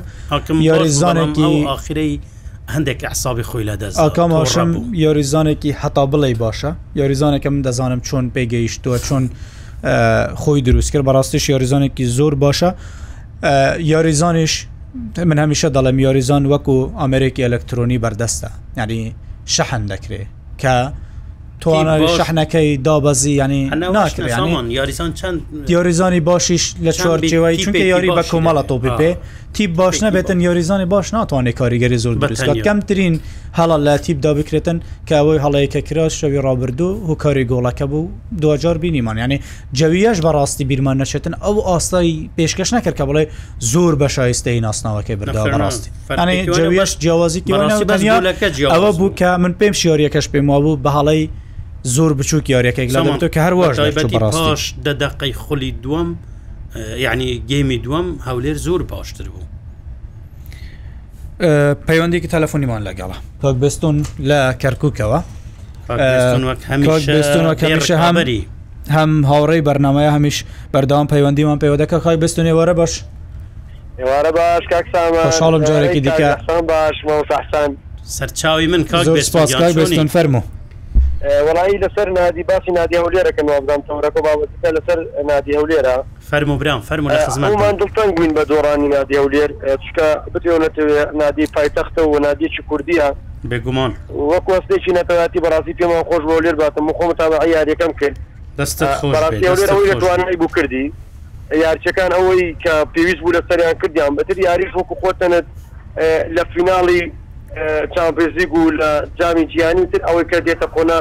[0.69, 2.15] یاریزانێکی ئاخرەی
[2.75, 4.71] هەندێک حسابی خۆی لە دەست ئاکام هاشم
[5.05, 9.25] یاریزانێکی هەتا بڵێ باشە یاریزانێکە من دەزانم چۆن پێگەیشتووە چۆن
[10.43, 12.69] خۆی دروست کرد بەڕاستیش یاریزانێکی زۆر باشە.
[13.79, 14.67] یاریزانش
[15.19, 19.15] من هەمیشە دەڵم یاریزان وەکو ئامریکی ئەلکترۆنی بەردەستە ینی
[19.47, 20.27] شەحن دەکرێت
[20.61, 20.93] کە
[21.63, 24.39] توانە شەحنەکەی دابەزی ینی ناکرێت
[24.71, 29.13] یاریزان چەند یاریزانی باشیش لە چوارجیێوەی چونکە یاری بە کۆمەڵە تۆ بپێ
[29.53, 33.15] تیب باش نبێتن یۆریزانی باش ناتوانێت کاریگەری زۆر بەست کەمترین
[33.59, 38.09] هەڵا لە تیبدا بکرێتن کە ئەوەی هەڵەیەکە کرا شەوی ڕابردو و کاری گۆڵەکە بوو
[38.41, 39.39] دوجار بینیمان ینی
[39.79, 43.25] جەویەش بەڕاستی بیرمان نەچێتن ئەو ئاستایی پێشکەش نەکرد کە بڵێ
[43.73, 45.91] زۆر بە شایستەی ناسناوەکەی بردا بەڕاستی
[46.57, 47.43] جەویش جیاوازی
[48.71, 51.29] ئەوە بوو کە من پێم شیۆریەکەش پێم وابوو بە هەڵی
[51.89, 56.19] زۆر بچووک یاریەکەی لە تۆ کە هەروە پاش دەدەقی خولی دووەم
[56.99, 59.43] یعنی گەیمی دووەم هەولێر زۆر باشتر بوو
[61.87, 65.21] پەیوەندێکی تەلەفۆنیمان لەگەڵە کاک بستون لە کەرککەوە
[68.03, 68.47] هەمری
[68.91, 70.39] هەم هاوڕێی بەرنمەیە هەمیش
[70.75, 73.05] بەرداوام پەیوەندیمان پەیوەدەکە خی بستونێ وەرە باش
[73.99, 76.31] ێوارە باش کاکساڵم جارێکی دیکە
[76.69, 76.97] باش
[78.03, 80.43] سەرچاوی من کاک بستون فەرمو
[81.21, 85.97] وڵایی لەسەر نادی باسی نادی هەولێرەکە نوابدام تەورەکە بابەتەکە لەسەر نادی هەولێرە
[86.31, 89.51] فەرم و برام فەرم لە خزمانمان دڵتەنگ بووین بە دۆڕانی نادی هەولێر
[89.85, 93.15] چکە بتێونەتەوێت نادی پایتەختە و نادیکی کوردیە
[93.51, 93.93] بێگومان
[94.33, 98.17] وەکو ئەستێکی نەتەواتی بەڕاستی پێما خۆش بە هەولێر باتم خۆم تا یاریەکەم کرد
[98.59, 100.93] دەستوانای بوو کردی
[101.65, 105.47] یارچەکان ئەوەی کە پێویست بوو لەسەریان کردیان بەتر یاریش وەکو خۆتەنت
[106.37, 107.03] لە فیناڵی
[107.95, 110.99] چاپێزیگ و لە جامی جیانی تر ئەوەی کە دێتە قۆنا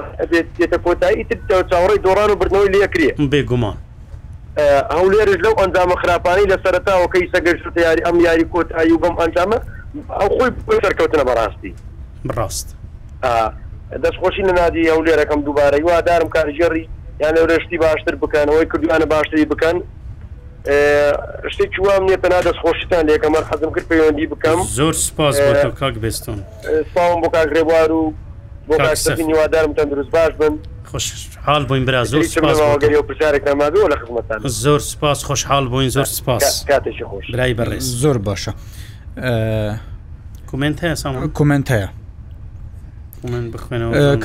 [0.62, 3.78] دێتە کۆتایی تر چاوەڕی دۆران و برنەوەی لەکرێ بێگومان
[4.98, 9.58] هەولێرش لەو ئەنجامە خراپانی لە سەرتاوەکەی سەگەشت یاری ئەم یاری کۆتایی و بەم ئەنجامە
[10.20, 10.52] ئەو خۆی
[10.84, 11.72] سەرکەوتنە بەڕاستی
[12.38, 12.68] ڕاست
[14.04, 16.84] دەستخۆشی نەنادی ئەو لێرەکەم دووبارەی وادارم کارژێڕی
[17.22, 19.76] یان لەو رشتی باشتر بکەنەوەی کردوانە باشتری بکەن
[21.50, 25.40] شتێکی وام نیە پێنا دەستخۆشتان لێکەمە حەزم کرد پەیوەندی بکەم زۆر سپاس
[25.80, 26.40] کاک بستون
[26.94, 28.14] ساوم بۆ کاگرێبوار و
[28.70, 28.76] بۆ
[29.28, 32.24] نیوادارم تەندروست باش بن خوشحال بووین برا زۆر
[34.48, 36.66] زۆر سپاس خوشحال بووین زۆر سپاس
[37.34, 38.52] برای بەڕێز زۆر باشە
[40.52, 41.90] کومنت هەیە کومنت هەیە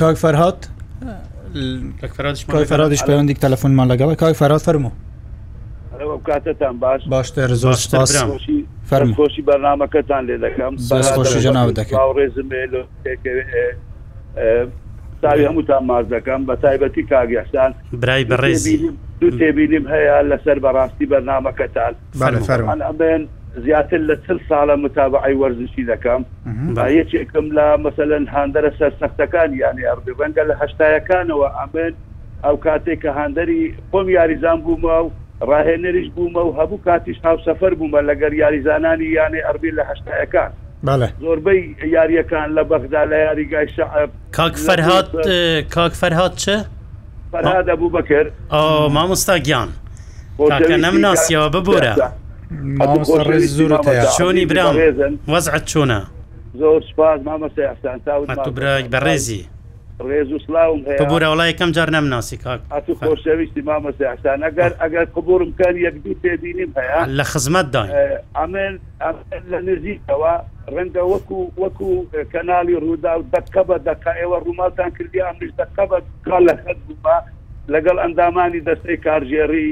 [0.01, 0.59] کاک فەرهات
[2.51, 4.89] کاک فەرادش پەیوەندی تەلەفۆنمان لەگەڵە کاک فەرات فەرمو
[6.23, 7.75] کاتتان باش باشتر زۆر
[8.89, 10.73] فەرمۆشی بەرنمەکەتان لێ دەکەم
[11.17, 12.47] خۆشی ژناو دەکەم ڕێزم
[15.21, 18.77] تاوی هەمووتان ماز دەکەم بە تایبەتی کاگەشتان برای بەڕێزی
[19.21, 23.23] دو تێبینیم هەیە لەسەر بەڕاستی بەرنمەکەتان فەرمەبێن
[23.65, 26.21] زیاتر لە چل ساڵە متابعی وەرزشی دەکەم
[26.77, 31.93] یەکێکم لە مەسەن هاندەرە سەر سەختەکان یانی ئەردوبەنگە لە هەشتایەکانەوە ئەمێن
[32.43, 35.09] ئەو کاتێک کە هاندەری خۆم یاریزان بوومە و
[35.43, 40.51] ڕاهێنەریش بوومە و هەبوو کاتیش ناو سەفەر بوومە لەگەر یاریزانانی یانێ ئەربی لە هەشتایەکان
[41.21, 41.61] زۆربەی
[41.95, 45.07] یاریەکان لە بەغدا لە یاریگای شعب کاک فەرهات
[45.75, 46.55] کاک فەرهات چه؟
[47.33, 48.29] فەرهاد ئەبوو بەکرد
[48.95, 49.69] مامۆستا گیان
[50.49, 51.93] کاکە نەمناسیەوە ببورە
[54.17, 54.75] چۆنی برام
[55.33, 55.99] وەزعت چۆنە
[56.61, 59.41] زۆر سپاس مامەستا ئەفتان تا بەڕێزی
[59.99, 65.05] ڕێز و سلااوم بورە وڵای یەکەم جار نەمناسی کاک هاتو خۆشەویستی مامەستی ئەسان ئەگەر ئەگەر
[65.15, 67.83] قبورمکان یەکدی پێبینیم هەیە لە خزمەتدا
[68.35, 68.73] ئەمن
[69.51, 70.33] لە نزیکەوە
[70.75, 71.89] ڕەنگە وەکو وەکو
[72.33, 76.79] کەنالی ڕوودا و دەکە بە دەکە ئێوە ڕووماتان کردی ئەمش دەکە بە کا لە خەت
[76.87, 77.17] بووە
[77.73, 79.69] لەگەڵ ئەندامانی دەستەی کارژێری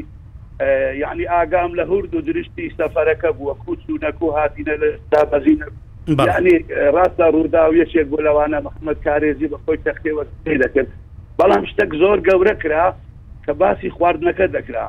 [1.04, 5.68] یعنی ئاگام لە هورد و درشتی سەفەرەکە بووە کوچ و نەکو هاتیە لە دابەزینە
[6.08, 6.56] ینی
[6.96, 10.24] ڕاستە ڕوودا و یەکێک بۆ لەوانە مححمد کارێزی بە خۆی تەختێوە
[10.64, 10.90] دەکرد
[11.40, 12.94] بەڵام شتێک زۆر گەورە کرا
[13.46, 14.86] کە باسی خواردنەکە دەکرا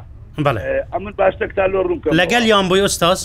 [0.92, 3.20] ئەمن باشتێک تا لۆ ڕووکە لەگەل یان بۆ ئۆستاس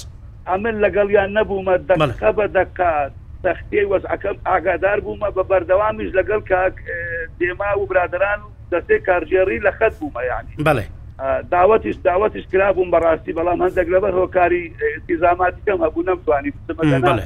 [0.50, 3.12] ئەمن لەگەڵیان نەبوومە دەخە بە دەکات
[3.46, 6.76] تەختی وەزعەکەم ئاگادار بوومە بە بەردەوامیش لەگەڵ کاک
[7.40, 10.86] دێما و برادران و دەستێ کارژێری لە خەت بوومە یانی بڵێ
[11.52, 14.66] داوتش داوتش کرا بووم بەڕاستی بەڵام هەندێک لەبەر هۆکاری
[15.08, 16.52] تیزاماتیکەم هەبوو نەمتوانی
[17.08, 17.26] بڵێ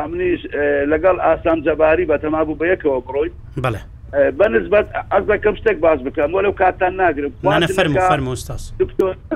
[0.00, 0.42] ئەمنیش
[0.92, 3.30] لەگەڵ ئاسان جەباری بە تەمابوو بە یەکەوە بڕۆی
[3.64, 3.82] بڵێ
[4.38, 7.32] بەنسبت ئەس دەکەم شتێک باز بکەم وەلو کاتان ناگرم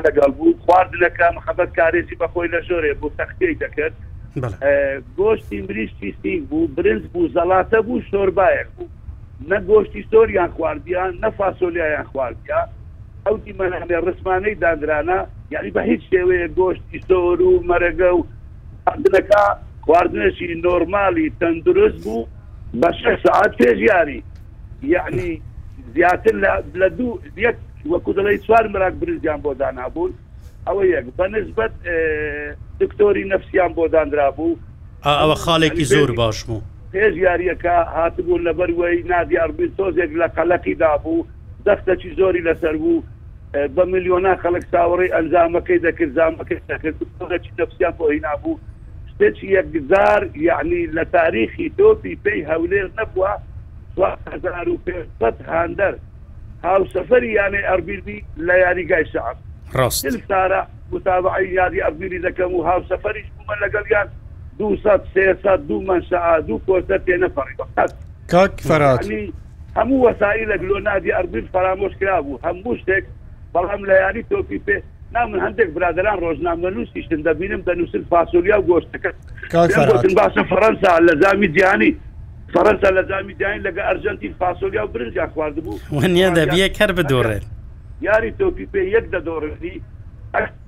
[0.07, 3.94] لەگەڵ بوو خواردنەکە محەبەت کارێکی بەخۆی لە ژۆرێ بوو تەختەی دەکرد
[5.18, 8.88] گۆشتی مریشتی سینگ بوو برنج بوو زەڵاتە بوو شۆربایەک بوو
[9.50, 12.68] نە گۆشتی سۆریان خواردیان نە فاسۆلیایان خواردیان
[13.27, 15.18] ئەوتی منێ ڕسمانەی دادرانە
[15.55, 18.20] یعنی بە هیچ شێوەیە گۆشتی سۆر و مەرەگە و
[18.85, 19.42] خواردنەکە
[19.85, 22.27] خواردنشی نۆرمالی تەندروست بوو
[22.81, 24.20] بە شش ساعت پێژیاری
[24.94, 25.42] یعنی
[25.94, 26.35] زیاتر
[26.81, 27.57] لە دوو یەک
[27.92, 30.11] وەکو دەڵی چوار مراک برزیان بۆ دانابوون
[30.66, 31.73] ئەوە یەک بەنسبەت
[32.81, 34.57] دکتۆری نفسیان بۆ دانرا بوو
[35.20, 36.61] ئەوە خاڵێکی زۆر باش بوو
[36.94, 41.27] پێژیاریەکە هاتبوون لەبەر وی نادیار بن تۆزێک لە قەلەقی دابوو
[41.66, 43.03] دەستەکی زۆری لەسەر بوو
[43.77, 46.94] بە میلیۆنا خەڵک ساوەڕی ئەنجامەکەی دەکرد زامەکەی دەکرد
[47.61, 48.59] نفسیان بۆ هینابوو
[49.18, 53.33] شتێک یەکجار یعنی لە تاریخی تۆپی پێی هەولێر نەبووە
[53.96, 55.94] 1500 هاندەر
[56.64, 59.37] هاوسەفەری یانێ ئەربیربی لە یاریگای شعب
[59.77, 64.09] ڕاست سارە متابعی یادی ئەبیری دەکەم و هاوسەفەریش بوومە لەگەڵیان
[64.59, 64.83] 200
[65.14, 67.92] 300 دو منشعا دوو کۆتە تێنە فەڕیبەقەت
[68.31, 69.05] کاک فەرات
[69.77, 73.05] هەموو وەسایی لە گلۆ نادی ئەربیر فرامۆش کرا بوو هەموو شتێک
[73.55, 74.79] بەڵام لە یاری تۆپی پێ
[75.22, 79.11] من هەندێک برادران ڕۆژنامە نووسیشتن دەبینم دەنووسن فاسۆلیا و گۆشتەکە
[80.18, 81.92] باشە فەەنسا لە زامی جیانی
[82.55, 86.07] فەەنسا لە زامی جیان لەگە ئەرژەنتی فاسۆلیا و برنجیا خوارد بوو وە
[86.38, 87.44] دەبیە کەر بدۆڕێت
[88.09, 89.77] یاری تۆپی پێ یەک دەدۆڕی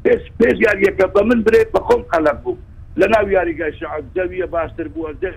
[0.05, 2.57] پێش پێش یاریەکە بە من برێ بە خۆم قەلق بوو
[3.01, 5.31] لە ناو یاریگای شعب دەویە باشتر بووە دە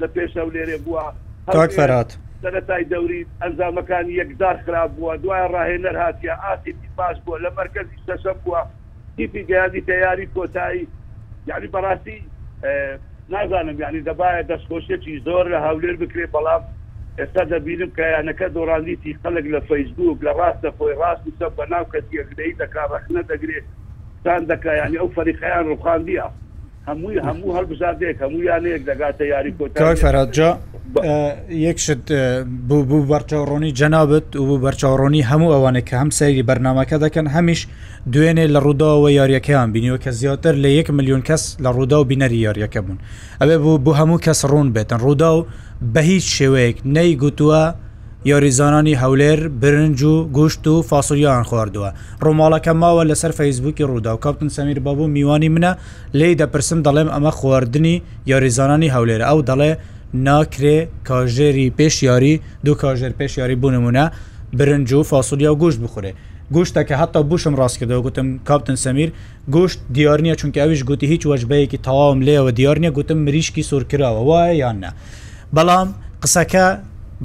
[0.00, 1.04] لە پێشە لێرێ بووە
[1.76, 2.14] فەرات.
[2.42, 8.32] سەرەتای دەوری ئەنجامەکان یەکدار خراپ بووە دوای ڕاهێنەر هااتیا ئاتی باش بووە لە مرکزی سەشە
[8.44, 8.60] بووە
[9.16, 10.84] تیپی گیادی تیاری کۆتایی
[11.50, 12.16] یعنی بەڕاستی
[13.32, 16.62] نازانم یعنی دەبایە دەستخۆشیەکی زۆر لە هاولێر بکرێ بەڵام
[17.18, 22.56] ئێستا دەبینم کەیانەکە دۆڕاندیتی خەلک لە فەیسبوک لە ڕاستە خۆی ڕاست و سە بەناو کەسیەکدەی
[22.62, 23.66] دەکارڕخنە دەگرێت
[24.24, 26.26] تان دەکایانی ئەو فەریقیان ڕوخاندیە
[26.88, 30.50] هەمووی هەموو هەڵبزاردێک هەموو یانەیەک دەگاتە یاری کۆتەوەی فەرادجا
[31.66, 32.04] یەکشت
[32.68, 37.60] بوو بوو بەرچاوڕۆنی جەنابەت و بوو بەرچاوڕۆنی هەموو ئەوانە کە هەم سەیری بەرنمەکە دەکەن هەمیش
[38.12, 42.44] دوێنێ لە ڕووداوە یاریەکەیان بینیوە کە زیاتر لە 1 میلیۆن کەس لە ڕوودا و بینەری
[42.46, 42.98] یاریەکە بوون
[43.40, 45.46] ئەوێ بوو بوو هەموو کەس ڕوون بێتن ڕوودا و
[45.94, 47.62] بە هیچ شێوەیەک نەی گوتووە
[48.24, 51.92] یاریزانانی هەولێر برنج و گوشت و فاسولیان خواردووە
[52.24, 55.72] ڕۆماڵەکە ماوە لەسەر فەیسبووکی ڕوودا و کاپتن سەمیر بابوو میوانی منە
[56.14, 59.76] لێی دەپرسم دەڵێم ئەمە خواردنی یاریزانانی هەولێر ئەو دەڵێ
[60.14, 64.06] ناکرێ کاژێری پێشیاری دوو کاژێر پێشیاری بوونممونە
[64.58, 66.12] برنج و فاسولیا و گوشت بخورێ
[66.54, 69.08] گوشتەکە هەتا بوشم ڕاست کردەوە گوتم کاپتن سەمیر
[69.54, 74.54] گوشت دیارنیە چونکە ئەوش گوتی هیچ وەجبەیەکی تەواوم لێەوە دیارنیە گوتم مریشکی سوور کراوە وایە
[74.64, 74.90] یاننا
[75.54, 75.88] بەڵام
[76.22, 76.66] قسەکە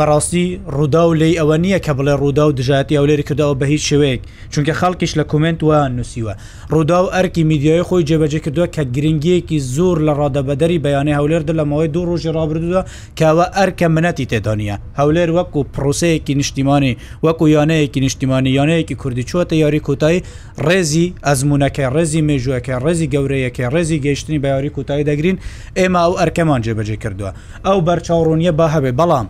[0.01, 0.43] بەڕاستی
[0.75, 3.83] ڕوودا و لی ئەوە نییە کە بڵێ ڕوودا و دژاتی ئەو لێری کردەوە بە هیچ
[3.91, 4.21] شوەیەک
[4.53, 6.33] چونکە خەڵکیش لە کومنت و نووسیوە
[6.73, 11.63] ڕوودا و ئەرکی میدیای خۆی جێبەجێ کردووە کە گرنگیەکی زۆر لە ڕادەبەدەری بەیانی هەولێر لە
[11.69, 12.81] ماوەی دوو ڕۆژی ڕابردووە
[13.19, 19.79] کەوە ئەرکە منەتی تێدانە هەولێر وەکو پرۆسەیەکی نیشتیمانی وەکو یانەیەکی نیشتیمانی یانەیەکی کوردی چوەتە یاری
[19.87, 20.23] کوتایی
[20.67, 25.37] ڕێزی ئەزمونونەکە ڕێزی مێژوەکە ڕێزی گەورەیەکە ڕێزی گەشتنی بەیاری کوتایی دەگرین
[25.77, 27.31] ئێمە ئەو ئەرکەمان جێبەجێ کردووە
[27.65, 29.27] ئەو بەرچاوڕونیە با هەبێ بەڵام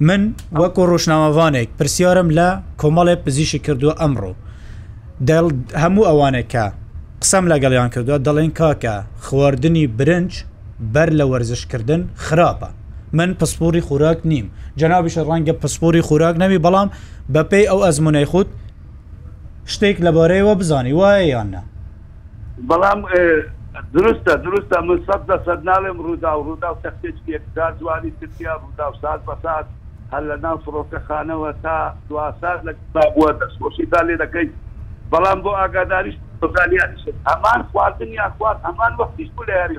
[0.00, 2.48] من وەکو ڕۆژناوانێک پرسیارم لە
[2.80, 4.32] کۆمەڵێ پزیشی کردووە ئەمڕۆ
[5.28, 5.46] دڵ
[5.82, 6.64] هەموو ئەوانەکە
[7.22, 10.32] قسەم لەگەڵیان کردووە دەڵێن کاکە خواردنی برنج
[10.94, 12.68] بەر لە وەرزشکردن خراپە
[13.12, 16.88] من پسپۆری خوراک نیم جەنابیش ڕەنگە پسپۆری خوراک نەوی بەڵام
[17.34, 18.52] بەپی ئەو ئەزمونەی خودود
[19.66, 21.62] شتێک لەبارەیەوە بزانی وایە یاننا
[22.70, 23.00] بەڵام
[23.96, 27.14] درستە درستە من سەد دە سەد ناڵێم ڕوودا و ڕوودا و تەختێک
[27.80, 29.66] جوانی ترکیا ڕوودا و سات بە سات
[30.14, 31.74] هەر لە ناو فڕۆکەخانەوە تا
[32.08, 34.50] دواسات لە بووە دەستۆشی تا لێ دەکەیت
[35.12, 39.76] بەڵام بۆ ئاگاداریش بزانیانی شد هەمان خواردن یا خوارد هەمان وەختیش بوو لە یاری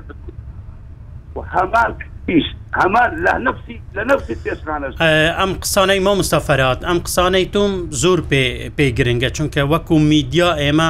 [1.56, 1.92] هەمان
[2.28, 2.44] پیش
[2.76, 5.02] هەمان لە نفسی لە نفسی پێشخانە
[5.40, 7.72] ئەم قسانەی ما مستەفەرات ئەم قسانەی توم
[8.04, 8.44] زۆر پێ
[8.78, 10.90] پێی گرنگە چونکە وەکو میدیا ئێمە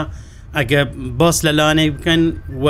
[0.58, 0.82] ئەگە
[1.20, 2.22] باس لە لانەی بکەن
[2.64, 2.68] و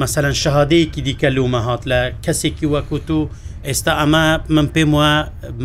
[0.00, 3.20] مەسەەن شەهادەیەکی دیکە لومە هاات لە کەسێکی وەکووت و
[3.66, 5.10] ئێستا ئەمە من پێم وە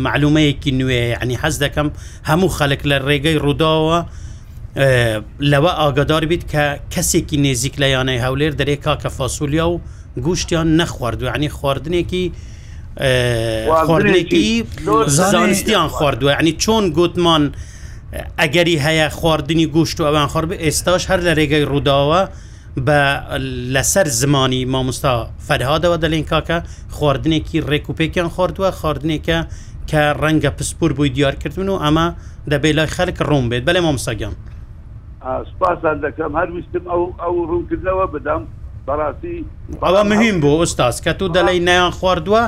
[0.06, 1.88] معلومەیەکی نوێ ینی حەز دەکەم
[2.28, 3.98] هەموو خەلک لە ڕێگەی ڕووداوە
[5.50, 9.76] لەوە ئاگدار بیت کە کەسێکی نێزیک لە یانەی هەولێر دەرێ کاکە فاسولیا و
[10.26, 12.24] گوشتیان نەخواردو ینی خواردنێکی
[13.86, 14.46] خواردنێکی
[15.06, 17.44] زانستیان خواردووە ینی چۆن گوتمان
[18.40, 22.22] ئەگەری هەیە خواردنی گوشت و ئەوان خورد ئێستاش هەر لە ڕێگەی ڕووداوە
[22.78, 23.00] بە
[23.74, 25.14] لەسەر زمانی مامۆستا
[25.46, 26.58] فەرهادەوە دەلێن کاکە
[26.96, 29.38] خواردنێکی ڕێکوپێکیان خواردووە خواردنێکە
[29.90, 32.06] کە ڕەنگە پسپور بووی دیارکردن و ئەمە
[32.50, 34.34] دەبێت لای خەلک ڕوم بێت بەێ مامۆساگەم
[35.50, 38.42] سپاسان دەکەم هەرویستم ئەو ئەو ڕوونکردنەوە بدەم
[38.86, 39.36] بەڕاستی
[39.84, 42.42] ئەوە مهم بۆ ئوستاس کە تو دەلەی نیان خواردووە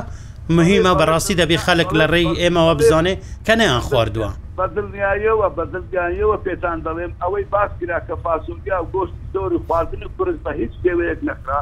[0.57, 3.13] مهمە بەڕاستی دەبی خەلک لە ڕێی ئێمەوە بزانێ
[3.45, 4.31] کە نیان خواردووە.
[4.57, 10.01] بە دڵنیایەوە بە دڵگانیەوە پێتان دەڵێم ئەوەی باسکرا کە فاسولیا و گۆشت دۆر و خواردن
[10.03, 11.59] و کورس بە هیچ پێوەیەک نەکرا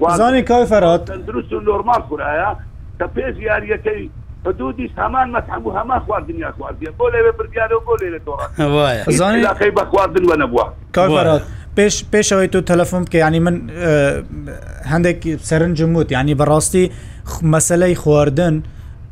[0.00, 2.50] وازانی کای فەرات تەندروست و نۆرمال خورایە
[2.98, 4.02] کە پێش یاریەکەی
[4.46, 9.42] حدودیش هەمان مەتحب و هەما خواردنیا خواردە بۆ لەوێ بریارەوە بۆ لێرە تۆڕ زانانی
[9.78, 11.42] بە خواردن وە نەبووە کای فەرات
[11.76, 13.56] پێش پێشەوەی تو تەلەفۆم کە ینی من
[14.92, 16.84] هەندێک سەرنجم وت ینی بەڕاستی
[17.52, 18.62] مەسلەی خواردن و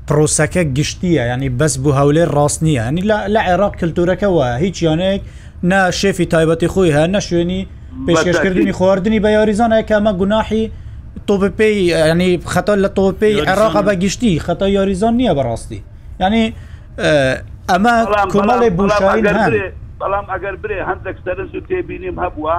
[0.08, 3.02] پرۆسەکە گشتیە ینی بەس بوو هەولێ ڕاست نییە هەنی
[3.34, 5.22] لە عێراق کللتورەکە وە هیچ یانەیەک
[5.70, 7.60] نە شێفی تایبەتی خۆی هە نە شوێنی
[8.06, 10.64] پێشکەشکردنی خواردنی بە یاریزانە کەمە گوناحی
[11.28, 11.74] تۆپی
[12.10, 15.80] ینی خەتا لە تۆپی عێراق بە گشتی خەتا یاریزان نییە بەڕاستی
[16.22, 16.44] ینی
[17.70, 17.94] ئەمە
[18.32, 19.22] کومەڵی بوشایی
[20.00, 22.56] بەڵام ئەگەر برێ هەندێک سەرس و تێبینیم هەبووە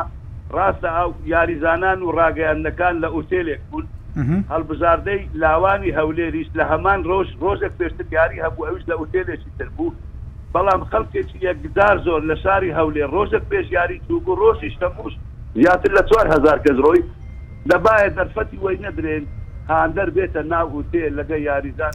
[0.55, 3.85] ڕاستە ئەو یاریزانان و ڕاگەیاندەکان لە ئوتێلێک بوون
[4.17, 9.93] هەڵبژاردەی لاوانی هەولێریش لە هەمان ڕۆژ ڕۆژێک پێشتر یاری هەبوو ئەوش لە ئوتێلێکی تر بوو
[10.53, 15.13] بەڵام خەڵکێکی یەکدار زۆر لە شاری هەولێ ڕۆژێک پێش یاری چوبوو ڕۆژیش تەموش
[15.55, 17.01] زیاتر لە 4هزار کەس ڕۆی
[17.69, 19.23] دەبایە دەرفەتی وەی نەدرێن
[19.71, 21.91] هاندەر بێتە ناو هوتێ لەگە یاریزان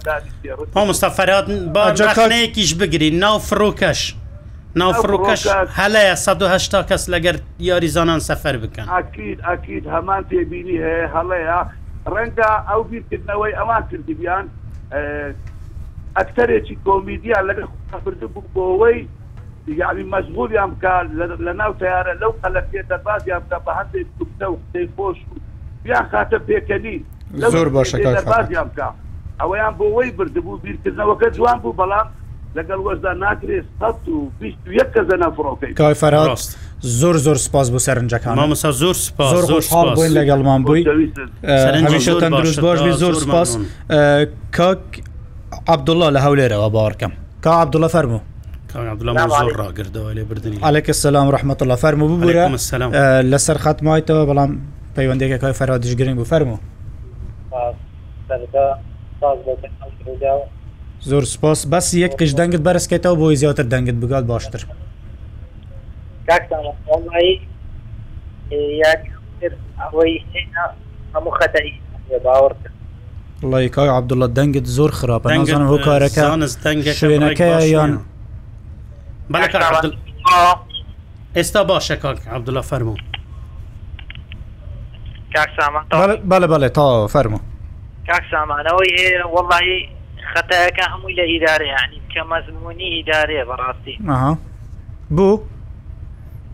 [0.90, 4.14] مستەفرات باجارکانەیەکیش بگرین ناو فرۆکەش.
[4.80, 5.42] ناوفڕۆکەش
[5.80, 11.60] هەلەیە 1970 کەس لەگەر یاریزانان سەفەر بکەن ئاکیت ئاکیت هەمان تێبینی هەیە هەڵەیە
[12.12, 14.44] ڕەنگە ئەو بیرکردنەوەی ئەوان کردیان
[16.18, 18.98] ئەکتەرێکی کۆمیدیا لەگە خبرد بوو بۆەوەی
[19.80, 21.04] یاوی مەزغولیان کار
[21.46, 25.18] لە ناو تیارە لەو قەلەفێ دەبازیان کە بە هەندێک کوتە و قسەی خۆش
[25.82, 26.96] و یان خاتە پێکەنی
[27.54, 28.88] زۆر باشەکەبازیان کا
[29.40, 32.08] ئەوەیان بۆەوەی بردبوو بیرکردنەوەکە جوان بوو بەڵام
[32.58, 36.73] لەگەڵ وەزدا ناکرێت سە و بیست و یەک کە زەنە فڕۆکەی کای فەراست.
[36.84, 38.94] زۆر زۆر سپاس بۆ سەرنجەکان مامەسا زۆر
[39.50, 39.62] زۆر
[39.96, 40.82] بووین لەگەڵمان بووی
[42.22, 43.50] تەندروست باش زۆر سپاس
[44.56, 44.84] کاک
[45.72, 47.10] عبدوڵە لە هەولێرەوە باڕکەم
[47.44, 48.20] کا عبدوڵە فەرمو
[48.74, 52.46] ڕاگردەوەێ سلام رححمت الله فەرمو ببووە
[53.32, 54.50] لەسەر خەتمایتەوە بەڵام
[54.96, 56.58] پەیوەندێکە کای فەرادیش گرنگ و فەرمو
[61.06, 64.62] زۆر سپاس بەس یەک قش دەنگت بەرزکەیتەوە بۆی زیاتر دەنگت بگات باشتر.
[66.28, 66.72] کاکساڵی
[69.80, 70.14] ئەوەی
[71.14, 71.72] هەموو خەتەری
[72.24, 72.54] باوەڕ
[73.52, 77.92] ڵی کاو عبدوڵە دەنگت زۆر خراپە نازانم هۆ کارەکانز دەنگ شوێنەکە یان
[81.36, 82.96] ئێستا باشە کاک عبدوڵە فەرمو
[86.30, 87.40] بەێ بەڵێ تا فەرمو
[88.08, 89.76] کاک سامانەوەی هەیە وڵی
[90.32, 93.96] خەتەکە هەمووی لە ئیدارێ ینی کە مەزمونی ئیدارێ بەڕاستی
[95.16, 95.34] بوو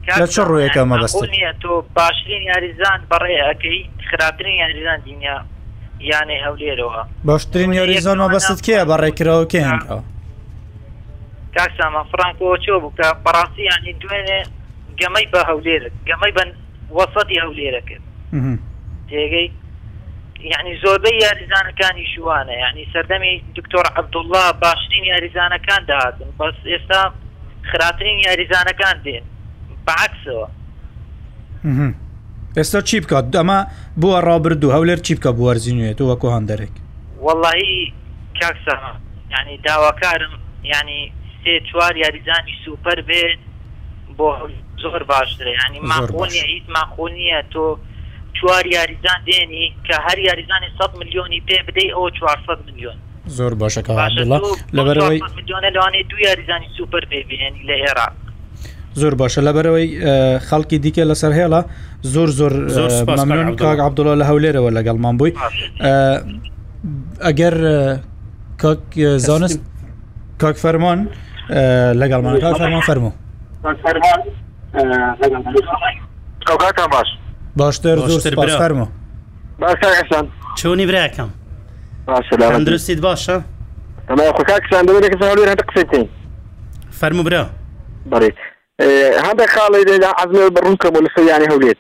[0.09, 3.79] لە چ ڕوویەکە مەبەست نیە تۆ باشترین یاریزان بەڕێ ئەەکەی
[4.09, 5.37] خراپترین یاریزان دنیا
[6.11, 9.99] یانێ هەولێرەوە باشترین یاریزان مەبەست کێ بە ڕێکرەوە کێنەوە
[11.57, 14.41] کاکسامە فرانکۆ چۆ بووکە بەڕاستی یانی دوێنێ
[15.01, 16.49] گەمەی بە هەولێرە گەمەی بن
[16.99, 18.05] وەسەی هەولێرە کرد
[19.11, 19.49] تێگەی
[20.53, 27.03] یعنی زۆربەی یاریزانەکانی شوانە یعنی سەردەمی دکتۆر عبدوڵله باشترین یاریزانەکان داهاتن بەس ئێستا
[27.71, 29.25] خراپترین یاریزانەکان دێن
[29.91, 30.47] بەعکسەوە
[32.57, 33.61] ئێستا چی بکات ئەمە
[34.01, 36.75] بووە ڕابردو هەولێر چی بکە بوەرزینوێت و وەکو هەندێک
[37.25, 37.77] واللهی
[38.41, 38.77] کاکسە
[39.35, 40.33] ینی داواکارم
[40.75, 41.01] ینی
[41.43, 43.41] سێ چوار یاریزانی سوپەر بێت
[44.19, 44.31] بۆ
[44.83, 47.67] زۆر باشترە ینی ماخۆنیە هیچ ماخۆنیە تۆ
[48.39, 52.97] چوار یاریزان دێنی کە هەر یاریزانی 100 میلیۆنی پێ بدەی ئەو 400 میلیۆن
[53.39, 53.93] زۆر باشەکە
[54.77, 58.09] لەبەرەوەی میلیۆنە لەوانێ دو یاریزانی سوپەر پێبیێنی لە هێرا
[58.95, 59.89] زۆر باشە لەبەرەوەی
[60.49, 61.61] خەڵکی دیکە لەسەر هێڵە
[62.03, 62.53] زۆر زۆر
[63.19, 65.33] مەمنون کاک عبدوڵە لە هەولێرەوە لەگەڵمان بووی
[67.25, 67.55] ئەگەر
[68.63, 68.81] کاک
[69.17, 69.61] زانست
[70.41, 70.99] کاک فەرمان
[72.03, 73.11] لەگەڵمان کا فەرمان فەرمو
[76.89, 77.09] باش
[77.57, 78.87] باشتر زۆر فەرمو
[80.59, 81.31] چۆنی براکەم
[82.69, 83.37] درستیت باشە
[84.37, 86.09] خۆکسان قسەین
[87.01, 87.47] فەرمو برا
[88.13, 88.37] بەێت
[89.25, 91.79] هەندە خاڵی لێدا عزمێ بڕووکەم و لەسەر یانی هەولێت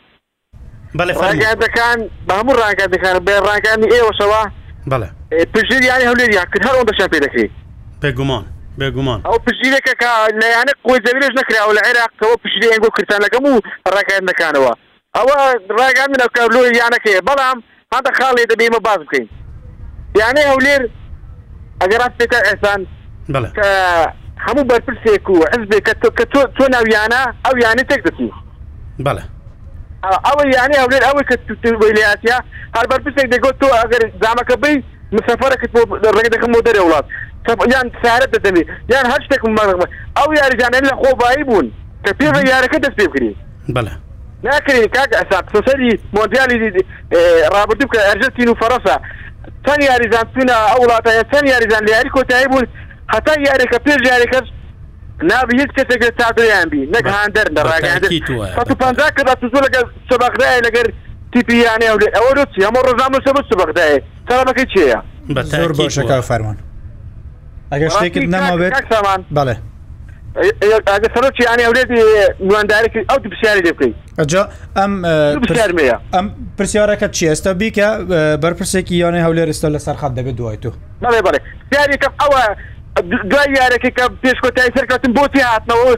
[1.25, 4.43] ڕاگەردەکان بە هەموو ڕاگەردەکان بێ ڕاگەانی ئێوەشەوە
[5.55, 7.53] پژیر یانی هەولێت یا کرد هەر ئەو دەشان پێ دەکەیت
[8.03, 8.45] بێگومان
[8.79, 10.11] بێگومان ئەو پژیرەکە کە
[10.43, 13.55] لەیانە قۆی زەویرش نکراوە لە عێراقەوە پژیر ئەنگۆ کردان لەگەم و
[13.95, 14.73] ڕاگەندەکانەوە
[15.17, 15.39] ئەوە
[15.81, 17.59] ڕاگەان منەکە لۆی یانەکەی بەڵام
[17.95, 19.27] هەندە خاڵێ دەبێمە باز بکەین
[20.21, 20.83] یانەی هەولێر
[21.81, 22.81] ئەگەڕات پێکە ئەسان
[24.47, 28.28] هەموو بەرپرسێک و حزبێک کە کە تۆ تۆ ناویانە ئەو یانە تێک دەچی
[29.07, 29.24] بەڵێ
[30.26, 31.34] ئەوە یانی هەولێر ئەوەی کە
[31.82, 32.38] ویلاتیا
[32.76, 34.74] هەر بەرپرسێک دەگوت تۆ ئەگەر زامەکە بی
[35.16, 35.80] مسەفەرەکەت بۆ
[36.16, 37.07] ڕێگ دەکەم بۆ دەرێ وڵات
[37.72, 39.43] یان سارەت دەدەمی یان هەر شتێک
[40.18, 41.66] ئەو یاریجانێن لە خۆبایی بوون
[42.05, 43.36] کە پێ یارەکە دەست پێ بکری
[43.76, 43.95] بەڵێ
[44.45, 46.57] ناکردین کاک ئەساب سەری مۆدیالی
[47.55, 48.97] رابرردوو کە ئەرژەتین و فەرەسە
[49.64, 52.66] چەند یاریزان سونا ئەو وڵاتە چەند یاریزان لە یاری کۆتایی بوون
[53.13, 54.47] هەتا یارێکە پێش یارێکەش
[55.31, 59.23] نابی هیچ کەسێک تادریان بی نەک هاندەر لە ڕاگەندەر کە
[59.55, 59.81] زۆ لەگە
[60.11, 60.87] سبەخدای لەگەر
[61.33, 63.95] تیپیانێ ئەوە چی هەمە ڕۆژام سەبە سبەخدای
[64.29, 64.99] سەرەکەی چیە
[65.53, 66.57] زۆر باشەکە فەرمان
[67.73, 68.75] ئەگەر شتێکت نامەوێت
[69.37, 69.57] بەڵێ
[70.93, 71.97] ئەگە سەرچی یانێ ئەورێتی
[72.47, 74.43] نواندارێکی ئەو پرسیاری لێ بکەیت ئەجا
[74.79, 74.93] ئەم
[76.15, 76.27] ئەم
[76.59, 77.89] پرسیارەکە چی ئێستا بیکە
[78.43, 80.71] بەرپرسێکی یانێ هەولێر ئێستا لە سەرخات دەبێت دوای تو
[81.03, 81.39] بڵێ بڵێ
[81.73, 82.41] سیارێکم ئەوە
[83.30, 85.93] دوای یارەکە کە پێشکۆتای سەرکەتم بۆتی هاتنەوە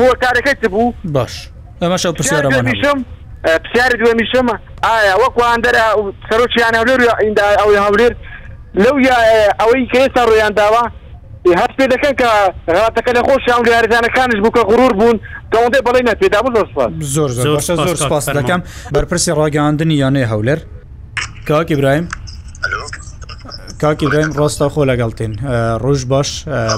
[0.00, 1.48] هۆ کارەکەی بوو باش
[1.82, 2.98] ئەمەش پرسیارەمەشم
[3.44, 5.84] پرسیار دوێمیشەمە ئایا وەکو ئەندەرە
[6.30, 8.12] سەرۆکییانەولێر ئیندا ئەو هەولێر
[8.82, 8.94] لەو
[9.60, 10.82] ئەوەی کە ئێستا ڕۆیان داوە
[11.60, 12.28] هەست پێ دەکەن کە
[12.78, 15.16] غاتەکە لە خۆشیان یاریزانەکانش بووکە غرور بوون
[15.52, 16.40] کەوندێ بەڵی نەپێدا
[17.14, 17.60] زۆر زۆر
[18.02, 18.60] سپاس دەکەم
[18.94, 20.58] بەرپرسی ڕاگەاندنی یانەی هەولێر
[21.48, 22.06] کاک ئبراهیم
[23.82, 25.32] کاکی بڕێم ڕاستە خۆ لەگەڵتین
[25.82, 26.28] ڕۆژ باش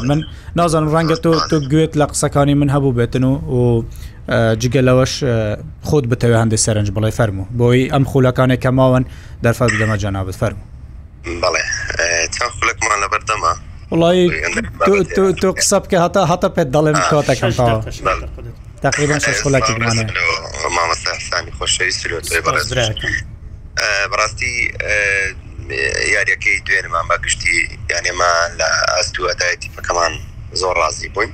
[0.08, 0.18] من
[0.56, 3.58] نازانم ڕەنگە تۆ تۆ گوێت لە قسەکانی من هەبوو بێتن و و
[4.62, 5.12] جگە لەوەش
[5.88, 9.04] خۆت بتەوێ هەندێک سەرنج بڵێ فەرمو بۆی ئەم خولەکانێک کە ماون
[9.44, 10.64] دەرفە بدەمە جانابت فەرمو
[11.42, 11.62] بەڵێ
[12.34, 13.52] چەند خولەکمان لەبەردەما
[14.00, 14.26] وڵی
[15.42, 17.80] تۆ قسە بکە هەتا هەتا پێت دەڵێم کاتەکەم تاوە
[18.86, 20.04] تقریبا شش خولەکیمانە
[20.76, 22.00] مامەستا سامی خۆشەویست
[22.42, 22.78] بەڕاستی
[26.14, 27.56] یاریەکەی دوێنمان بەگشتی
[27.92, 30.12] یانێمان لە ئاستوەدایەتی پەکەمان
[30.60, 31.32] زۆر ڕازی بووین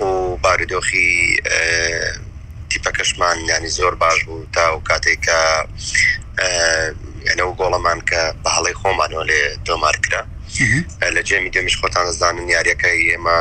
[0.00, 1.08] و بارودۆخی
[2.70, 5.40] تیپەکەشمان ینی زۆر باش بوو تا و کاتێککە
[7.28, 10.22] ئەنە و گۆڵەمان کە بەهڵی خۆمانەوە لێ تۆمارکرا
[11.16, 13.38] لە جێمی دێمیش خۆتان دەزانن یاریەکەی ئێمە